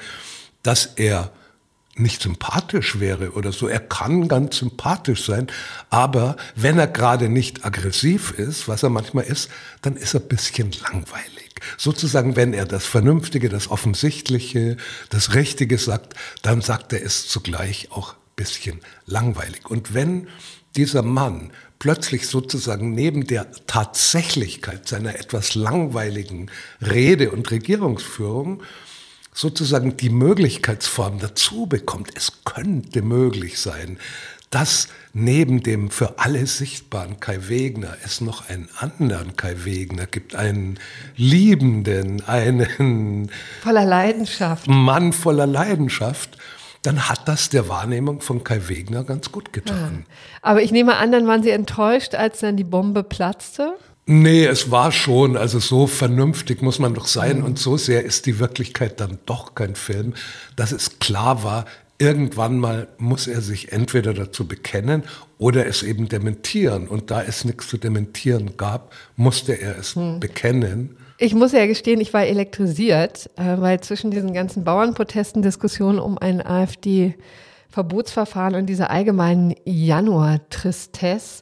dass 0.63 0.85
er 0.95 1.31
nicht 1.95 2.21
sympathisch 2.21 2.99
wäre 2.99 3.31
oder 3.31 3.51
so. 3.51 3.67
Er 3.67 3.79
kann 3.79 4.27
ganz 4.27 4.57
sympathisch 4.57 5.25
sein, 5.25 5.47
aber 5.89 6.37
wenn 6.55 6.79
er 6.79 6.87
gerade 6.87 7.29
nicht 7.29 7.65
aggressiv 7.65 8.31
ist, 8.31 8.67
was 8.67 8.83
er 8.83 8.89
manchmal 8.89 9.25
ist, 9.25 9.49
dann 9.81 9.95
ist 9.95 10.13
er 10.13 10.19
bisschen 10.19 10.71
langweilig 10.91 11.43
sozusagen, 11.77 12.35
wenn 12.35 12.53
er 12.53 12.65
das 12.65 12.85
Vernünftige, 12.85 13.47
das 13.47 13.69
Offensichtliche, 13.69 14.77
das 15.09 15.33
Richtige 15.33 15.77
sagt, 15.77 16.13
dann 16.41 16.61
sagt 16.61 16.91
er 16.93 17.03
es 17.03 17.27
zugleich 17.27 17.87
auch 17.91 18.15
bisschen 18.35 18.79
langweilig. 19.05 19.69
Und 19.69 19.93
wenn 19.93 20.27
dieser 20.75 21.03
Mann 21.03 21.51
plötzlich 21.79 22.27
sozusagen 22.27 22.93
neben 22.93 23.27
der 23.27 23.51
Tatsächlichkeit 23.67 24.87
seiner 24.87 25.19
etwas 25.19 25.53
langweiligen 25.55 26.49
Rede 26.81 27.31
und 27.31 27.51
Regierungsführung 27.51 28.63
sozusagen 29.33 29.97
die 29.97 30.09
Möglichkeitsform 30.09 31.19
dazu 31.19 31.65
bekommt, 31.65 32.11
es 32.15 32.43
könnte 32.45 33.01
möglich 33.01 33.59
sein, 33.59 33.97
dass 34.49 34.87
neben 35.13 35.63
dem 35.63 35.89
für 35.89 36.19
alle 36.19 36.45
sichtbaren 36.45 37.19
Kai 37.19 37.47
Wegner 37.47 37.97
es 38.05 38.21
noch 38.21 38.49
einen 38.49 38.69
anderen 38.77 39.35
Kai 39.35 39.65
Wegner 39.65 40.05
gibt, 40.05 40.35
einen 40.35 40.79
liebenden, 41.15 42.23
einen 42.27 43.31
voller 43.63 43.85
Leidenschaft. 43.85 44.67
Mann 44.67 45.11
voller 45.11 45.47
Leidenschaft, 45.47 46.37
dann 46.83 47.09
hat 47.09 47.27
das 47.27 47.49
der 47.49 47.67
Wahrnehmung 47.67 48.21
von 48.21 48.43
Kai 48.43 48.67
Wegner 48.67 49.03
ganz 49.03 49.31
gut 49.31 49.53
getan. 49.53 50.05
Ja. 50.07 50.13
Aber 50.43 50.61
ich 50.61 50.71
nehme 50.71 50.97
an, 50.97 51.11
dann 51.11 51.25
waren 51.25 51.41
Sie 51.41 51.49
enttäuscht, 51.49 52.13
als 52.13 52.39
dann 52.41 52.55
die 52.55 52.63
Bombe 52.63 53.03
platzte? 53.03 53.75
Nee, 54.05 54.45
es 54.45 54.69
war 54.69 54.91
schon, 54.91 55.37
also 55.37 55.59
so 55.59 55.87
vernünftig 55.87 56.61
muss 56.61 56.77
man 56.77 56.93
doch 56.93 57.07
sein 57.07 57.39
mhm. 57.39 57.45
und 57.45 57.59
so 57.59 57.77
sehr 57.77 58.03
ist 58.03 58.25
die 58.25 58.39
Wirklichkeit 58.39 58.99
dann 58.99 59.19
doch 59.25 59.55
kein 59.55 59.75
Film, 59.75 60.13
dass 60.57 60.73
es 60.73 60.99
klar 60.99 61.43
war, 61.43 61.63
irgendwann 61.99 62.59
mal 62.59 62.89
muss 62.97 63.27
er 63.27 63.39
sich 63.41 63.71
entweder 63.71 64.13
dazu 64.13 64.45
bekennen 64.45 65.03
oder 65.37 65.65
es 65.67 65.83
eben 65.83 66.09
dementieren. 66.09 66.89
Und 66.89 67.11
da 67.11 67.21
es 67.21 67.45
nichts 67.45 67.67
zu 67.67 67.77
dementieren 67.77 68.57
gab, 68.57 68.91
musste 69.15 69.53
er 69.53 69.77
es 69.77 69.95
hm. 69.95 70.19
bekennen. 70.19 70.97
Ich 71.17 71.33
muss 71.33 71.53
ja 71.53 71.65
gestehen, 71.65 72.01
ich 72.01 72.13
war 72.13 72.25
elektrisiert, 72.25 73.29
äh, 73.37 73.61
weil 73.61 73.79
zwischen 73.79 74.11
diesen 74.11 74.33
ganzen 74.33 74.65
Bauernprotesten, 74.65 75.41
Diskussionen 75.41 75.99
um 75.99 76.17
ein 76.17 76.45
AfD-Verbotsverfahren 76.45 78.55
und 78.55 78.65
dieser 78.65 78.89
allgemeinen 78.89 79.55
Januar-Tristesse 79.63 81.41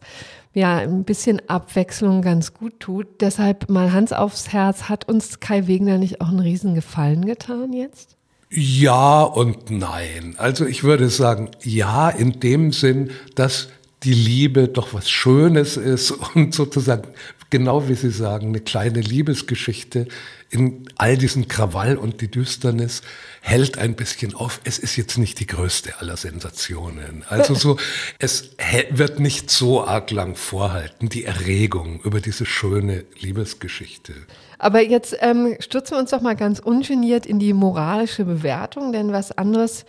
ja 0.54 0.78
ein 0.78 1.04
bisschen 1.04 1.42
Abwechslung 1.50 2.22
ganz 2.22 2.54
gut 2.54 2.80
tut. 2.80 3.08
Deshalb 3.22 3.70
mal 3.70 3.94
Hans 3.94 4.14
aufs 4.14 4.52
Herz, 4.52 4.84
hat 4.84 5.08
uns 5.08 5.40
Kai 5.40 5.68
Wegner 5.68 5.98
nicht 5.98 6.22
auch 6.22 6.30
einen 6.30 6.40
Riesengefallen 6.40 7.26
getan 7.26 7.74
jetzt? 7.74 8.18
Ja 8.50 9.24
und 9.24 9.72
nein. 9.72 10.36
Also 10.38 10.66
ich 10.66 10.84
würde 10.84 11.10
sagen, 11.10 11.52
ja, 11.64 12.10
in 12.10 12.40
dem 12.42 12.74
Sinn, 12.74 13.12
dass 13.36 13.70
die 14.04 14.14
Liebe 14.14 14.68
doch 14.68 14.94
was 14.94 15.10
Schönes 15.10 15.78
ist 15.78 16.12
und 16.36 16.54
sozusagen, 16.54 17.08
genau 17.50 17.88
wie 17.88 17.96
Sie 17.96 18.12
sagen, 18.12 18.48
eine 18.48 18.60
kleine 18.60 19.00
Liebesgeschichte 19.00 20.08
in 20.52 20.90
all 20.98 21.18
diesen 21.18 21.48
Krawall 21.48 21.96
und 21.98 22.20
die 22.20 22.30
Düsternis 22.30 23.02
hält 23.42 23.78
ein 23.78 23.96
bisschen 23.96 24.36
auf. 24.36 24.60
Es 24.66 24.80
ist 24.80 24.98
jetzt 24.98 25.18
nicht 25.18 25.40
die 25.40 25.48
größte 25.48 26.00
aller 26.00 26.18
Sensationen. 26.18 27.24
Also 27.30 27.56
so, 27.56 27.78
es 28.20 28.52
wird 28.92 29.20
nicht 29.20 29.50
so 29.50 29.84
arg 29.86 30.12
lang 30.12 30.36
vorhalten, 30.36 31.08
die 31.08 31.24
Erregung 31.24 32.02
über 32.04 32.20
diese 32.20 32.46
schöne 32.46 33.06
Liebesgeschichte. 33.20 34.14
Aber 34.60 34.82
jetzt 34.82 35.16
ähm, 35.22 35.56
stürzen 35.60 35.96
wir 35.96 36.00
uns 36.02 36.12
doch 36.12 36.22
mal 36.22 36.36
ganz 36.36 36.60
ungeniert 36.60 37.26
in 37.26 37.40
die 37.40 37.54
moralische 37.54 38.26
Bewertung, 38.26 38.92
denn 38.92 39.14
was 39.14 39.32
anderes 39.32 39.86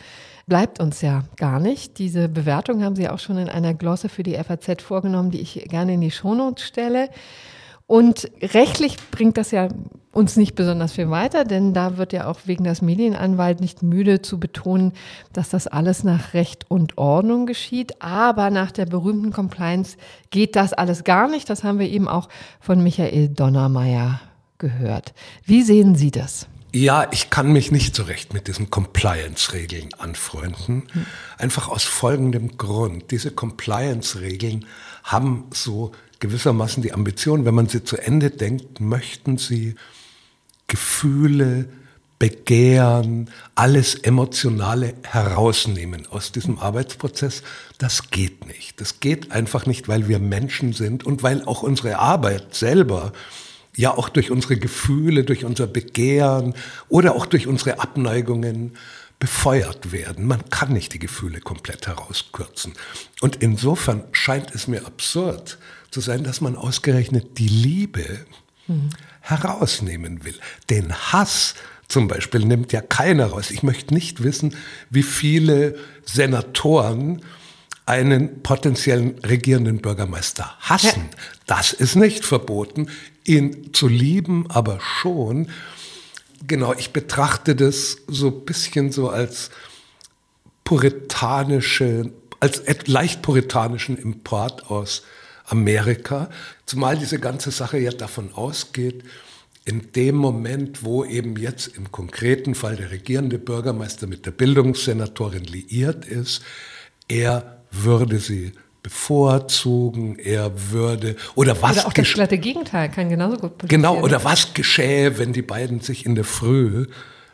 bleibt 0.46 0.80
uns 0.80 1.02
ja 1.02 1.24
gar 1.36 1.58
nicht. 1.58 1.98
Diese 1.98 2.28
Bewertung 2.28 2.84
haben 2.84 2.96
Sie 2.96 3.08
auch 3.08 3.18
schon 3.18 3.38
in 3.38 3.48
einer 3.48 3.74
Glosse 3.74 4.08
für 4.08 4.22
die 4.22 4.34
FAZ 4.34 4.80
vorgenommen, 4.80 5.30
die 5.30 5.40
ich 5.40 5.54
gerne 5.68 5.94
in 5.94 6.00
die 6.00 6.10
Shownotes 6.10 6.64
stelle. 6.64 7.08
Und 7.92 8.30
rechtlich 8.40 8.96
bringt 9.10 9.36
das 9.36 9.50
ja 9.50 9.68
uns 10.12 10.38
nicht 10.38 10.54
besonders 10.54 10.92
viel 10.92 11.10
weiter, 11.10 11.44
denn 11.44 11.74
da 11.74 11.98
wird 11.98 12.14
ja 12.14 12.26
auch 12.26 12.40
wegen 12.46 12.64
des 12.64 12.80
Medienanwalt 12.80 13.60
nicht 13.60 13.82
müde 13.82 14.22
zu 14.22 14.40
betonen, 14.40 14.94
dass 15.34 15.50
das 15.50 15.66
alles 15.66 16.02
nach 16.02 16.32
Recht 16.32 16.70
und 16.70 16.96
Ordnung 16.96 17.44
geschieht. 17.44 18.00
Aber 18.00 18.48
nach 18.48 18.70
der 18.70 18.86
berühmten 18.86 19.30
Compliance 19.30 19.98
geht 20.30 20.56
das 20.56 20.72
alles 20.72 21.04
gar 21.04 21.28
nicht. 21.28 21.50
Das 21.50 21.64
haben 21.64 21.78
wir 21.78 21.86
eben 21.86 22.08
auch 22.08 22.30
von 22.60 22.82
Michael 22.82 23.28
Donnermeier 23.28 24.22
gehört. 24.56 25.12
Wie 25.44 25.60
sehen 25.60 25.94
Sie 25.94 26.10
das? 26.10 26.46
Ja, 26.74 27.06
ich 27.10 27.28
kann 27.28 27.52
mich 27.52 27.70
nicht 27.70 27.94
so 27.94 28.04
recht 28.04 28.32
mit 28.32 28.48
diesen 28.48 28.70
Compliance-Regeln 28.70 29.90
anfreunden. 29.98 30.84
Hm. 30.92 31.06
Einfach 31.36 31.68
aus 31.68 31.84
folgendem 31.84 32.56
Grund. 32.56 33.10
Diese 33.10 33.32
Compliance-Regeln 33.32 34.64
haben 35.04 35.44
so 35.52 35.92
gewissermaßen 36.22 36.82
die 36.82 36.92
Ambition, 36.92 37.44
wenn 37.44 37.54
man 37.54 37.68
sie 37.68 37.82
zu 37.82 37.98
Ende 37.98 38.30
denkt, 38.30 38.80
möchten 38.80 39.38
sie 39.38 39.74
Gefühle, 40.68 41.68
Begehren, 42.20 43.28
alles 43.56 43.96
Emotionale 43.96 44.94
herausnehmen 45.02 46.06
aus 46.08 46.30
diesem 46.30 46.60
Arbeitsprozess. 46.60 47.42
Das 47.78 48.10
geht 48.10 48.46
nicht. 48.46 48.80
Das 48.80 49.00
geht 49.00 49.32
einfach 49.32 49.66
nicht, 49.66 49.88
weil 49.88 50.06
wir 50.06 50.20
Menschen 50.20 50.72
sind 50.72 51.04
und 51.04 51.24
weil 51.24 51.44
auch 51.44 51.64
unsere 51.64 51.98
Arbeit 51.98 52.54
selber 52.54 53.12
ja 53.74 53.92
auch 53.92 54.08
durch 54.08 54.30
unsere 54.30 54.56
Gefühle, 54.56 55.24
durch 55.24 55.44
unser 55.44 55.66
Begehren 55.66 56.54
oder 56.88 57.16
auch 57.16 57.26
durch 57.26 57.48
unsere 57.48 57.80
Abneigungen 57.80 58.76
befeuert 59.18 59.90
werden. 59.90 60.28
Man 60.28 60.48
kann 60.50 60.72
nicht 60.72 60.92
die 60.92 61.00
Gefühle 61.00 61.40
komplett 61.40 61.88
herauskürzen. 61.88 62.74
Und 63.20 63.42
insofern 63.42 64.04
scheint 64.12 64.54
es 64.54 64.68
mir 64.68 64.86
absurd 64.86 65.58
zu 65.92 66.00
sein, 66.00 66.24
dass 66.24 66.40
man 66.40 66.56
ausgerechnet 66.56 67.38
die 67.38 67.48
Liebe 67.48 68.26
mhm. 68.66 68.90
herausnehmen 69.20 70.24
will. 70.24 70.34
Den 70.70 70.92
Hass 71.12 71.54
zum 71.86 72.08
Beispiel 72.08 72.40
nimmt 72.44 72.72
ja 72.72 72.80
keiner 72.80 73.26
raus. 73.26 73.50
Ich 73.50 73.62
möchte 73.62 73.92
nicht 73.92 74.22
wissen, 74.22 74.56
wie 74.88 75.02
viele 75.02 75.76
Senatoren 76.04 77.22
einen 77.84 78.42
potenziellen 78.42 79.18
regierenden 79.18 79.78
Bürgermeister 79.82 80.56
hassen. 80.60 81.10
Ja. 81.10 81.18
Das 81.46 81.72
ist 81.74 81.94
nicht 81.96 82.24
verboten. 82.24 82.88
Ihn 83.24 83.74
zu 83.74 83.88
lieben, 83.88 84.50
aber 84.50 84.80
schon. 84.80 85.50
Genau, 86.46 86.72
ich 86.72 86.92
betrachte 86.92 87.54
das 87.54 87.98
so 88.08 88.28
ein 88.28 88.44
bisschen 88.46 88.90
so 88.90 89.10
als 89.10 89.50
puritanische, 90.64 92.12
als 92.40 92.62
leicht 92.86 93.20
puritanischen 93.20 93.98
Import 93.98 94.70
aus 94.70 95.02
Amerika, 95.46 96.30
zumal 96.66 96.96
diese 96.96 97.18
ganze 97.18 97.50
Sache 97.50 97.78
ja 97.78 97.90
davon 97.90 98.32
ausgeht, 98.34 99.04
in 99.64 99.92
dem 99.92 100.16
Moment, 100.16 100.82
wo 100.82 101.04
eben 101.04 101.36
jetzt 101.36 101.68
im 101.68 101.92
konkreten 101.92 102.54
Fall 102.54 102.76
der 102.76 102.90
regierende 102.90 103.38
Bürgermeister 103.38 104.06
mit 104.06 104.26
der 104.26 104.32
Bildungssenatorin 104.32 105.44
liiert 105.44 106.04
ist, 106.04 106.42
er 107.08 107.62
würde 107.70 108.18
sie 108.18 108.52
bevorzugen, 108.82 110.18
er 110.18 110.72
würde 110.72 111.16
oder 111.36 111.60
was 111.62 111.78
oder 111.78 111.86
auch 111.86 111.92
das 111.92 112.12
glatte 112.12 112.38
Gegenteil 112.38 112.90
kann 112.90 113.08
genauso 113.08 113.36
gut 113.36 113.58
passieren. 113.58 113.82
Genau 113.82 114.00
oder 114.00 114.24
was 114.24 114.54
geschähe, 114.54 115.18
wenn 115.18 115.32
die 115.32 115.42
beiden 115.42 115.80
sich 115.80 116.04
in 116.04 116.16
der 116.16 116.24
Früh 116.24 116.86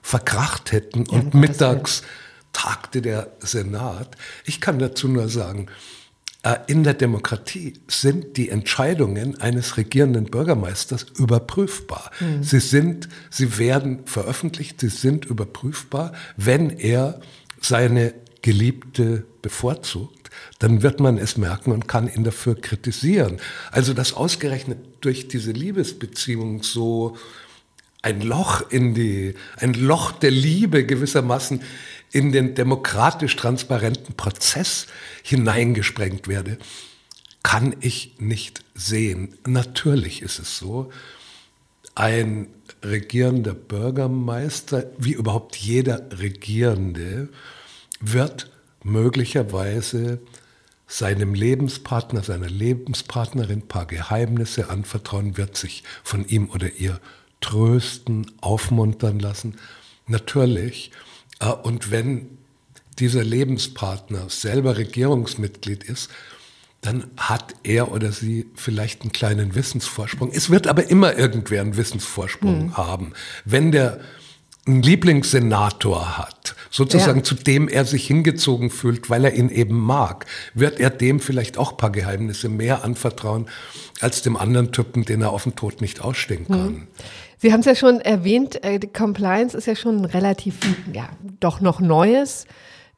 verkracht 0.02 0.72
hätten 0.72 1.04
ja, 1.06 1.12
und 1.12 1.34
mittags 1.34 2.02
tagte 2.52 3.00
der 3.00 3.32
Senat. 3.40 4.16
Ich 4.44 4.60
kann 4.60 4.78
dazu 4.78 5.08
nur 5.08 5.28
sagen, 5.28 5.68
in 6.66 6.84
der 6.84 6.94
Demokratie 6.94 7.74
sind 7.88 8.36
die 8.36 8.48
Entscheidungen 8.48 9.40
eines 9.40 9.76
regierenden 9.76 10.26
Bürgermeisters 10.26 11.06
überprüfbar. 11.16 12.10
Mhm. 12.20 12.42
Sie 12.42 12.60
sind, 12.60 13.08
sie 13.28 13.58
werden 13.58 14.06
veröffentlicht, 14.06 14.80
sie 14.80 14.88
sind 14.88 15.24
überprüfbar. 15.24 16.12
Wenn 16.36 16.70
er 16.70 17.20
seine 17.60 18.14
Geliebte 18.40 19.24
bevorzugt, 19.42 20.30
dann 20.60 20.82
wird 20.82 21.00
man 21.00 21.18
es 21.18 21.36
merken 21.36 21.72
und 21.72 21.88
kann 21.88 22.12
ihn 22.12 22.22
dafür 22.22 22.54
kritisieren. 22.54 23.38
Also, 23.72 23.92
dass 23.92 24.12
ausgerechnet 24.12 24.78
durch 25.00 25.26
diese 25.26 25.50
Liebesbeziehung 25.50 26.62
so 26.62 27.16
ein 28.00 28.20
Loch 28.20 28.70
in 28.70 28.94
die, 28.94 29.34
ein 29.56 29.74
Loch 29.74 30.12
der 30.12 30.30
Liebe 30.30 30.86
gewissermaßen 30.86 31.62
in 32.12 32.32
den 32.32 32.54
demokratisch 32.54 33.36
transparenten 33.36 34.14
Prozess 34.14 34.86
hineingesprengt 35.28 36.26
werde, 36.26 36.58
kann 37.42 37.76
ich 37.80 38.14
nicht 38.18 38.64
sehen. 38.74 39.36
Natürlich 39.46 40.22
ist 40.22 40.38
es 40.38 40.58
so, 40.58 40.90
ein 41.94 42.48
regierender 42.82 43.54
Bürgermeister, 43.54 44.86
wie 44.98 45.12
überhaupt 45.12 45.56
jeder 45.56 46.08
Regierende, 46.18 47.28
wird 48.00 48.50
möglicherweise 48.82 50.20
seinem 50.86 51.34
Lebenspartner, 51.34 52.22
seiner 52.22 52.48
Lebenspartnerin 52.48 53.58
ein 53.58 53.68
paar 53.68 53.86
Geheimnisse 53.86 54.70
anvertrauen, 54.70 55.36
wird 55.36 55.56
sich 55.56 55.84
von 56.02 56.26
ihm 56.26 56.48
oder 56.50 56.72
ihr 56.74 57.00
trösten, 57.40 58.30
aufmuntern 58.40 59.18
lassen. 59.18 59.56
Natürlich 60.06 60.92
äh, 61.40 61.48
und 61.48 61.90
wenn 61.90 62.38
dieser 62.98 63.24
Lebenspartner 63.24 64.28
selber 64.28 64.76
Regierungsmitglied 64.76 65.84
ist, 65.84 66.10
dann 66.80 67.10
hat 67.16 67.54
er 67.64 67.92
oder 67.92 68.12
sie 68.12 68.46
vielleicht 68.54 69.02
einen 69.02 69.12
kleinen 69.12 69.54
Wissensvorsprung. 69.54 70.30
Es 70.32 70.48
wird 70.50 70.66
aber 70.66 70.88
immer 70.90 71.16
irgendwer 71.18 71.60
einen 71.60 71.76
Wissensvorsprung 71.76 72.66
mhm. 72.66 72.76
haben. 72.76 73.12
Wenn 73.44 73.72
der 73.72 74.00
einen 74.68 74.82
Lieblingssenator 74.82 76.18
hat, 76.18 76.54
sozusagen 76.70 77.20
ja. 77.20 77.24
zu 77.24 77.34
dem 77.34 77.68
er 77.68 77.84
sich 77.84 78.06
hingezogen 78.06 78.70
fühlt, 78.70 79.08
weil 79.08 79.24
er 79.24 79.32
ihn 79.32 79.48
eben 79.48 79.78
mag, 79.78 80.26
wird 80.54 80.78
er 80.78 80.90
dem 80.90 81.20
vielleicht 81.20 81.58
auch 81.58 81.72
ein 81.72 81.76
paar 81.78 81.90
Geheimnisse 81.90 82.48
mehr 82.48 82.84
anvertrauen 82.84 83.46
als 84.00 84.22
dem 84.22 84.36
anderen 84.36 84.70
Typen, 84.70 85.04
den 85.04 85.22
er 85.22 85.30
auf 85.30 85.44
den 85.44 85.56
Tod 85.56 85.80
nicht 85.80 86.02
ausstehen 86.02 86.42
mhm. 86.42 86.52
kann. 86.52 86.72
Mhm. 86.72 86.88
Sie 87.38 87.52
haben 87.52 87.60
es 87.60 87.66
ja 87.66 87.74
schon 87.74 88.00
erwähnt, 88.00 88.62
äh, 88.64 88.78
Compliance 88.78 89.56
ist 89.56 89.66
ja 89.66 89.76
schon 89.76 90.04
relativ, 90.04 90.56
ja, 90.92 91.08
doch 91.40 91.60
noch 91.60 91.80
Neues, 91.80 92.46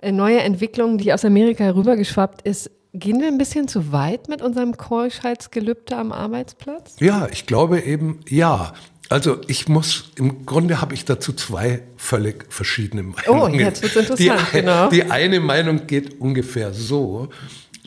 neue 0.02 0.40
Entwicklung, 0.40 0.98
die 0.98 1.12
aus 1.12 1.24
Amerika 1.24 1.64
herübergeschwappt 1.64 2.42
ist. 2.42 2.70
Gehen 2.92 3.20
wir 3.20 3.28
ein 3.28 3.38
bisschen 3.38 3.68
zu 3.68 3.92
weit 3.92 4.28
mit 4.28 4.42
unserem 4.42 4.76
Keuschheitsgelübde 4.76 5.96
am 5.96 6.10
Arbeitsplatz? 6.10 6.96
Ja, 6.98 7.28
ich 7.30 7.46
glaube 7.46 7.80
eben 7.80 8.20
ja. 8.28 8.72
Also 9.08 9.38
ich 9.48 9.68
muss, 9.68 10.10
im 10.16 10.46
Grunde 10.46 10.80
habe 10.80 10.94
ich 10.94 11.04
dazu 11.04 11.32
zwei 11.32 11.82
völlig 11.96 12.46
verschiedene 12.52 13.02
Meinungen. 13.02 13.54
Oh, 13.54 13.58
jetzt 13.58 13.82
wird 13.82 13.96
interessant, 13.96 14.40
die, 14.52 14.56
genau. 14.58 14.88
Die 14.88 15.04
eine 15.04 15.40
Meinung 15.40 15.86
geht 15.86 16.20
ungefähr 16.20 16.72
so, 16.72 17.28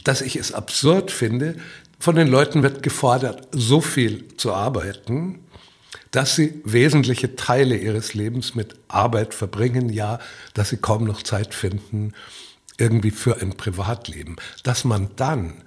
dass 0.03 0.21
ich 0.21 0.35
es 0.35 0.53
absurd 0.53 1.11
finde, 1.11 1.55
von 1.99 2.15
den 2.15 2.27
Leuten 2.27 2.63
wird 2.63 2.83
gefordert, 2.83 3.47
so 3.51 3.79
viel 3.79 4.35
zu 4.35 4.53
arbeiten, 4.53 5.39
dass 6.13 6.35
sie 6.35 6.61
wesentliche 6.63 7.35
Teile 7.35 7.75
ihres 7.75 8.13
Lebens 8.13 8.53
mit 8.53 8.75
Arbeit 8.87 9.33
verbringen, 9.33 9.89
ja, 9.89 10.19
dass 10.53 10.69
sie 10.69 10.77
kaum 10.77 11.05
noch 11.05 11.23
Zeit 11.23 11.53
finden 11.55 12.13
irgendwie 12.77 13.11
für 13.11 13.41
ein 13.41 13.57
Privatleben. 13.57 14.35
Dass 14.61 14.83
man 14.83 15.09
dann 15.15 15.63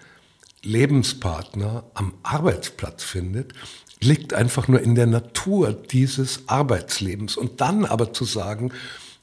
Lebenspartner 0.63 1.85
am 1.95 2.15
Arbeitsplatz 2.23 3.03
findet, 3.03 3.55
liegt 4.01 4.35
einfach 4.35 4.69
nur 4.69 4.81
in 4.81 4.95
der 4.95 5.07
Natur 5.07 5.73
dieses 5.73 6.45
Arbeitslebens. 6.47 7.37
Und 7.37 7.61
dann 7.61 7.85
aber 7.85 8.13
zu 8.13 8.25
sagen, 8.25 8.73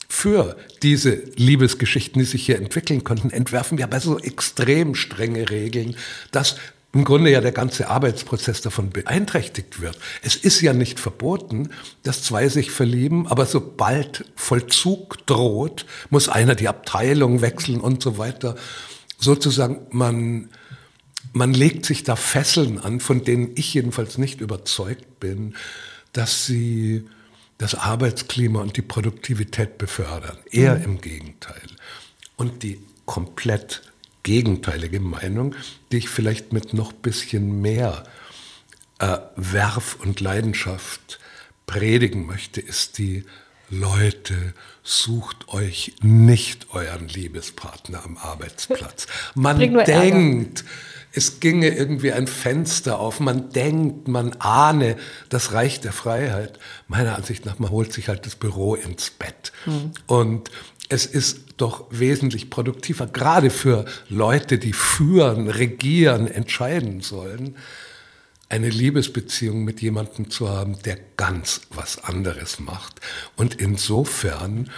für 0.09 0.57
diese 0.81 1.15
Liebesgeschichten, 1.37 2.19
die 2.19 2.25
sich 2.25 2.45
hier 2.45 2.57
entwickeln 2.57 3.05
könnten, 3.05 3.29
entwerfen 3.29 3.77
wir 3.77 3.85
aber 3.85 4.01
so 4.01 4.19
extrem 4.19 4.93
strenge 4.93 5.49
Regeln, 5.49 5.95
dass 6.31 6.57
im 6.93 7.05
Grunde 7.05 7.31
ja 7.31 7.41
der 7.41 7.51
ganze 7.51 7.89
Arbeitsprozess 7.89 8.61
davon 8.61 8.91
beeinträchtigt 8.91 9.81
wird. 9.81 9.97
Es 10.21 10.35
ist 10.35 10.61
ja 10.61 10.73
nicht 10.73 10.99
verboten, 10.99 11.69
dass 12.03 12.21
zwei 12.21 12.47
sich 12.49 12.69
verlieben, 12.69 13.27
aber 13.27 13.47
sobald 13.47 14.25
Vollzug 14.35 15.25
droht, 15.25 15.87
muss 16.11 16.29
einer 16.29 16.53
die 16.53 16.67
Abteilung 16.67 17.41
wechseln 17.41 17.79
und 17.79 18.03
so 18.03 18.19
weiter. 18.19 18.55
Sozusagen, 19.17 19.87
man, 19.89 20.49
man 21.33 21.53
legt 21.53 21.85
sich 21.85 22.03
da 22.03 22.15
Fesseln 22.15 22.79
an, 22.79 22.99
von 22.99 23.23
denen 23.23 23.51
ich 23.55 23.73
jedenfalls 23.73 24.19
nicht 24.19 24.39
überzeugt 24.39 25.19
bin, 25.19 25.55
dass 26.11 26.45
sie 26.45 27.05
das 27.57 27.73
Arbeitsklima 27.73 28.61
und 28.61 28.77
die 28.77 28.83
Produktivität 28.83 29.79
befördern. 29.79 30.37
Eher 30.51 30.75
mhm. 30.75 30.83
im 30.83 31.01
Gegenteil. 31.01 31.61
Und 32.35 32.61
die 32.61 32.79
komplett 33.05 33.92
gegenteilige 34.23 34.99
Meinung, 34.99 35.55
die 35.91 35.97
ich 35.97 36.09
vielleicht 36.09 36.53
mit 36.53 36.73
noch 36.73 36.93
bisschen 36.93 37.61
mehr 37.61 38.05
äh, 38.99 39.17
Werf 39.35 39.97
und 40.01 40.19
Leidenschaft 40.21 41.19
predigen 41.65 42.25
möchte, 42.25 42.61
ist 42.61 42.97
die 42.97 43.25
Leute, 43.69 44.53
sucht 44.83 45.49
euch 45.49 45.93
nicht 46.01 46.73
euren 46.73 47.07
Liebespartner 47.07 48.03
am 48.03 48.17
Arbeitsplatz. 48.17 49.07
Man 49.35 49.59
denkt, 49.59 50.63
es 51.15 51.39
ginge 51.39 51.69
irgendwie 51.69 52.11
ein 52.11 52.27
Fenster 52.27 52.99
auf. 52.99 53.19
Man 53.19 53.49
denkt, 53.51 54.07
man 54.07 54.33
ahne 54.39 54.97
das 55.29 55.53
Reich 55.53 55.79
der 55.79 55.93
Freiheit. 55.93 56.57
Meiner 56.87 57.15
Ansicht 57.15 57.45
nach, 57.45 57.59
man 57.59 57.69
holt 57.69 57.93
sich 57.93 58.09
halt 58.09 58.25
das 58.25 58.35
Büro 58.35 58.73
ins 58.73 59.11
Bett. 59.11 59.51
Hm. 59.65 59.91
Und 60.07 60.49
es 60.89 61.05
ist 61.05 61.53
doch 61.57 61.85
wesentlich 61.89 62.49
produktiver, 62.49 63.07
gerade 63.07 63.49
für 63.49 63.85
Leute, 64.09 64.57
die 64.57 64.73
führen, 64.73 65.47
regieren, 65.47 66.27
entscheiden 66.27 67.01
sollen, 67.01 67.55
eine 68.49 68.69
Liebesbeziehung 68.69 69.63
mit 69.63 69.81
jemandem 69.81 70.29
zu 70.29 70.49
haben, 70.49 70.77
der 70.83 70.99
ganz 71.17 71.61
was 71.71 72.03
anderes 72.03 72.59
macht. 72.59 72.99
Und 73.35 73.55
insofern 73.55 74.69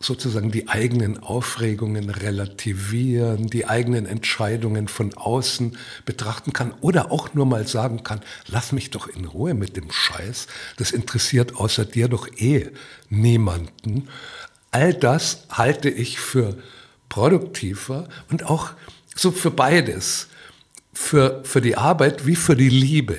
sozusagen 0.00 0.50
die 0.50 0.68
eigenen 0.68 1.18
Aufregungen 1.18 2.10
relativieren, 2.10 3.46
die 3.46 3.66
eigenen 3.66 4.06
Entscheidungen 4.06 4.88
von 4.88 5.14
außen 5.14 5.78
betrachten 6.04 6.52
kann 6.52 6.72
oder 6.80 7.10
auch 7.10 7.34
nur 7.34 7.46
mal 7.46 7.66
sagen 7.66 8.02
kann, 8.02 8.20
lass 8.46 8.72
mich 8.72 8.90
doch 8.90 9.08
in 9.08 9.24
Ruhe 9.24 9.54
mit 9.54 9.76
dem 9.76 9.90
Scheiß, 9.90 10.46
das 10.76 10.90
interessiert 10.90 11.56
außer 11.56 11.84
dir 11.84 12.08
doch 12.08 12.28
eh 12.36 12.70
niemanden. 13.08 14.08
All 14.74 14.92
das 14.92 15.46
halte 15.52 15.88
ich 15.88 16.18
für 16.18 16.56
produktiver 17.08 18.08
und 18.28 18.50
auch 18.50 18.70
so 19.14 19.30
für 19.30 19.52
beides, 19.52 20.26
für, 20.92 21.42
für 21.44 21.60
die 21.60 21.76
Arbeit 21.76 22.26
wie 22.26 22.34
für 22.34 22.56
die 22.56 22.70
Liebe, 22.70 23.16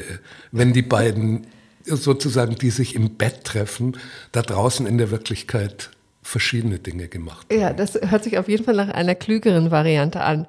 wenn 0.51 0.74
die 0.74 0.82
beiden 0.82 1.47
sozusagen, 1.86 2.56
die 2.56 2.72
sich 2.72 2.93
im 2.93 3.16
Bett 3.16 3.45
treffen, 3.45 3.95
da 4.34 4.41
draußen 4.41 4.86
in 4.86 4.97
der 4.97 5.12
Wirklichkeit 5.12 5.91
verschiedene 6.22 6.78
Dinge 6.78 7.08
gemacht. 7.08 7.47
Ja, 7.49 7.72
das 7.72 7.97
hört 8.01 8.26
sich 8.26 8.38
auf 8.38 8.49
jeden 8.49 8.66
Fall 8.66 8.76
nach 8.76 8.89
einer 8.89 9.16
klügeren 9.16 9.72
Variante 9.72 10.20
an. 10.20 10.47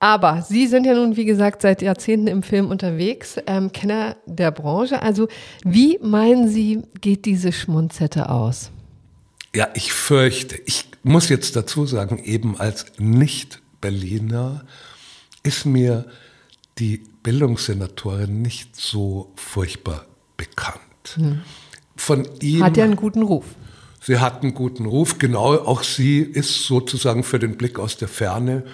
Aber 0.00 0.42
Sie 0.42 0.66
sind 0.66 0.86
ja 0.86 0.94
nun, 0.94 1.16
wie 1.16 1.24
gesagt, 1.24 1.62
seit 1.62 1.82
Jahrzehnten 1.82 2.26
im 2.26 2.42
Film 2.42 2.68
unterwegs, 2.68 3.36
ähm, 3.46 3.70
Kenner 3.70 4.16
der 4.26 4.50
Branche. 4.50 5.02
Also 5.02 5.28
wie 5.62 6.00
meinen 6.02 6.48
Sie, 6.48 6.82
geht 7.00 7.26
diese 7.26 7.52
Schmunzette 7.52 8.28
aus? 8.28 8.72
Ja, 9.54 9.68
ich 9.74 9.92
fürchte, 9.92 10.56
ich 10.64 10.86
muss 11.02 11.28
jetzt 11.28 11.56
dazu 11.56 11.84
sagen, 11.86 12.22
eben 12.24 12.58
als 12.58 12.86
Nicht-Berliner 12.98 14.64
ist 15.42 15.66
mir 15.66 16.06
die 16.78 17.04
Bildungssenatorin 17.22 18.40
nicht 18.40 18.76
so 18.76 19.32
furchtbar 19.36 20.06
bekannt. 20.36 20.80
Hm. 21.14 21.42
Von 21.96 22.28
ihm, 22.40 22.64
Hat 22.64 22.76
ja 22.76 22.84
einen 22.84 22.96
guten 22.96 23.22
Ruf. 23.22 23.44
Sie 24.00 24.18
hat 24.18 24.42
einen 24.42 24.54
guten 24.54 24.86
Ruf, 24.86 25.18
genau. 25.18 25.54
Auch 25.54 25.82
sie 25.82 26.20
ist 26.20 26.64
sozusagen 26.64 27.22
für 27.22 27.38
den 27.38 27.56
Blick 27.56 27.78
aus 27.78 27.96
der 27.96 28.08
Ferne 28.08 28.64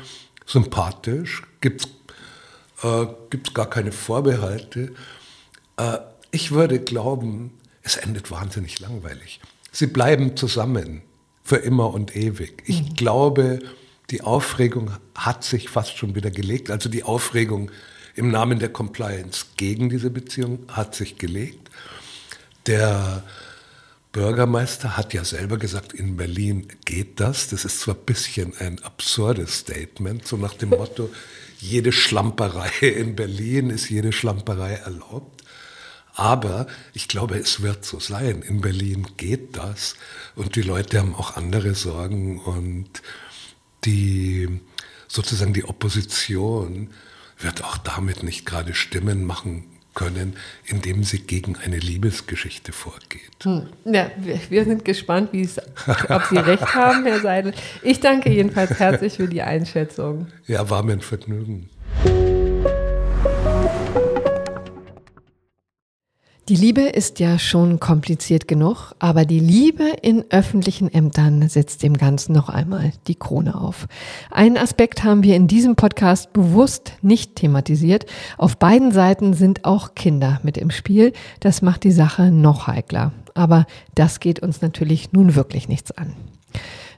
sympathisch. 0.46 1.42
Gibt 1.60 1.82
es 1.82 2.84
äh, 2.84 3.06
gar 3.52 3.68
keine 3.68 3.92
Vorbehalte. 3.92 4.94
Äh, 5.76 5.98
ich 6.30 6.52
würde 6.52 6.78
glauben, 6.78 7.52
es 7.82 7.96
endet 7.96 8.30
wahnsinnig 8.30 8.80
langweilig. 8.80 9.40
Sie 9.72 9.86
bleiben 9.86 10.36
zusammen 10.36 11.02
für 11.42 11.56
immer 11.56 11.92
und 11.92 12.16
ewig. 12.16 12.62
Ich 12.66 12.82
mhm. 12.82 12.94
glaube, 12.94 13.58
die 14.10 14.22
Aufregung 14.22 14.92
hat 15.14 15.44
sich 15.44 15.68
fast 15.68 15.96
schon 15.96 16.14
wieder 16.14 16.30
gelegt. 16.30 16.70
Also 16.70 16.88
die 16.88 17.04
Aufregung 17.04 17.70
im 18.14 18.30
Namen 18.30 18.58
der 18.58 18.70
Compliance 18.70 19.46
gegen 19.56 19.90
diese 19.90 20.10
Beziehung 20.10 20.60
hat 20.68 20.94
sich 20.94 21.18
gelegt. 21.18 21.70
Der 22.66 23.22
Bürgermeister 24.12 24.96
hat 24.96 25.14
ja 25.14 25.24
selber 25.24 25.58
gesagt, 25.58 25.92
in 25.92 26.16
Berlin 26.16 26.66
geht 26.84 27.20
das. 27.20 27.48
Das 27.48 27.64
ist 27.64 27.80
zwar 27.80 27.94
ein 27.94 28.04
bisschen 28.04 28.54
ein 28.58 28.82
absurdes 28.82 29.58
Statement, 29.58 30.26
so 30.26 30.36
nach 30.36 30.54
dem 30.54 30.68
Motto, 30.70 31.10
jede 31.58 31.92
Schlamperei 31.92 32.70
in 32.88 33.16
Berlin 33.16 33.70
ist 33.70 33.90
jede 33.90 34.12
Schlamperei 34.12 34.74
erlaubt. 34.74 35.37
Aber 36.18 36.66
ich 36.94 37.06
glaube, 37.06 37.38
es 37.38 37.62
wird 37.62 37.84
so 37.84 38.00
sein. 38.00 38.42
In 38.42 38.60
Berlin 38.60 39.06
geht 39.16 39.56
das 39.56 39.94
und 40.34 40.56
die 40.56 40.62
Leute 40.62 40.98
haben 40.98 41.14
auch 41.14 41.36
andere 41.36 41.76
Sorgen 41.76 42.40
und 42.40 42.88
die 43.84 44.60
sozusagen 45.06 45.52
die 45.54 45.64
Opposition 45.64 46.90
wird 47.38 47.62
auch 47.62 47.78
damit 47.78 48.24
nicht 48.24 48.44
gerade 48.44 48.74
Stimmen 48.74 49.24
machen 49.24 49.62
können, 49.94 50.36
indem 50.66 51.04
sie 51.04 51.20
gegen 51.20 51.54
eine 51.56 51.78
Liebesgeschichte 51.78 52.72
vorgeht. 52.72 53.44
Hm. 53.44 53.68
Ja, 53.84 54.10
wir, 54.18 54.40
wir 54.48 54.64
sind 54.64 54.84
gespannt, 54.84 55.30
ob 56.08 56.22
Sie 56.24 56.36
recht 56.36 56.74
haben, 56.74 57.04
Herr 57.04 57.20
Seidel. 57.20 57.54
Ich 57.82 58.00
danke 58.00 58.30
jedenfalls 58.30 58.78
herzlich 58.80 59.14
für 59.14 59.28
die 59.28 59.42
Einschätzung. 59.42 60.26
Ja, 60.48 60.68
war 60.68 60.82
mir 60.82 60.94
ein 60.94 61.00
Vergnügen. 61.00 61.70
Die 66.48 66.56
Liebe 66.56 66.80
ist 66.80 67.20
ja 67.20 67.38
schon 67.38 67.78
kompliziert 67.78 68.48
genug, 68.48 68.94
aber 68.98 69.26
die 69.26 69.38
Liebe 69.38 69.84
in 70.00 70.24
öffentlichen 70.30 70.90
Ämtern 70.90 71.46
setzt 71.46 71.82
dem 71.82 71.98
Ganzen 71.98 72.32
noch 72.32 72.48
einmal 72.48 72.92
die 73.06 73.16
Krone 73.16 73.60
auf. 73.60 73.86
Einen 74.30 74.56
Aspekt 74.56 75.04
haben 75.04 75.22
wir 75.22 75.36
in 75.36 75.46
diesem 75.46 75.76
Podcast 75.76 76.32
bewusst 76.32 76.94
nicht 77.02 77.36
thematisiert. 77.36 78.06
Auf 78.38 78.56
beiden 78.56 78.92
Seiten 78.92 79.34
sind 79.34 79.66
auch 79.66 79.94
Kinder 79.94 80.40
mit 80.42 80.56
im 80.56 80.70
Spiel. 80.70 81.12
Das 81.40 81.60
macht 81.60 81.84
die 81.84 81.92
Sache 81.92 82.30
noch 82.30 82.66
heikler. 82.66 83.12
Aber 83.34 83.66
das 83.94 84.18
geht 84.18 84.40
uns 84.40 84.62
natürlich 84.62 85.12
nun 85.12 85.34
wirklich 85.34 85.68
nichts 85.68 85.90
an. 85.90 86.14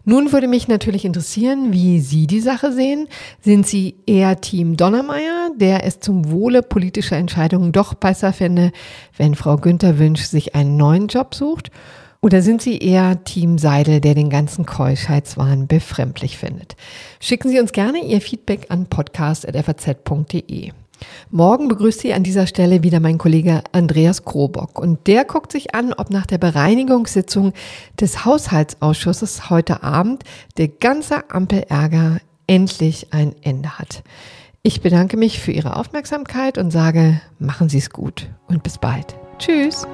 Nun 0.04 0.32
würde 0.32 0.48
mich 0.48 0.68
natürlich 0.68 1.04
interessieren, 1.04 1.72
wie 1.72 2.00
Sie 2.00 2.26
die 2.26 2.40
Sache 2.40 2.72
sehen. 2.72 3.08
Sind 3.40 3.66
Sie 3.66 3.96
eher 4.06 4.40
Team 4.40 4.76
Donnermeier, 4.76 5.50
der 5.56 5.84
es 5.84 6.00
zum 6.00 6.30
Wohle 6.30 6.62
politischer 6.62 7.16
Entscheidungen 7.16 7.72
doch 7.72 7.94
besser 7.94 8.32
fände, 8.32 8.72
wenn 9.16 9.34
Frau 9.34 9.56
Günther 9.56 9.98
Wünsch 9.98 10.22
sich 10.22 10.54
einen 10.54 10.76
neuen 10.76 11.08
Job 11.08 11.34
sucht? 11.34 11.70
Oder 12.22 12.42
sind 12.42 12.60
Sie 12.60 12.78
eher 12.78 13.24
Team 13.24 13.56
Seidel, 13.56 14.00
der 14.00 14.14
den 14.14 14.28
ganzen 14.28 14.66
Keuschheitswahn 14.66 15.66
befremdlich 15.66 16.36
findet? 16.36 16.76
Schicken 17.18 17.48
Sie 17.48 17.60
uns 17.60 17.72
gerne 17.72 18.04
Ihr 18.04 18.20
Feedback 18.20 18.66
an 18.68 18.86
podcast.faz.de. 18.86 20.72
Morgen 21.30 21.68
begrüßt 21.68 22.00
Sie 22.00 22.12
an 22.12 22.22
dieser 22.22 22.46
Stelle 22.46 22.82
wieder 22.82 23.00
mein 23.00 23.18
Kollege 23.18 23.62
Andreas 23.72 24.24
Krobock 24.24 24.78
und 24.78 25.06
der 25.06 25.24
guckt 25.24 25.52
sich 25.52 25.74
an, 25.74 25.92
ob 25.92 26.10
nach 26.10 26.26
der 26.26 26.38
Bereinigungssitzung 26.38 27.52
des 28.00 28.24
Haushaltsausschusses 28.24 29.50
heute 29.50 29.82
Abend 29.82 30.24
der 30.58 30.68
ganze 30.68 31.30
Ampelärger 31.30 32.20
endlich 32.46 33.12
ein 33.12 33.34
Ende 33.42 33.78
hat. 33.78 34.02
Ich 34.62 34.82
bedanke 34.82 35.16
mich 35.16 35.40
für 35.40 35.52
Ihre 35.52 35.76
Aufmerksamkeit 35.76 36.58
und 36.58 36.70
sage, 36.70 37.20
machen 37.38 37.68
Sie 37.68 37.78
es 37.78 37.90
gut 37.90 38.28
und 38.46 38.62
bis 38.62 38.76
bald. 38.76 39.16
Tschüss. 39.38 39.86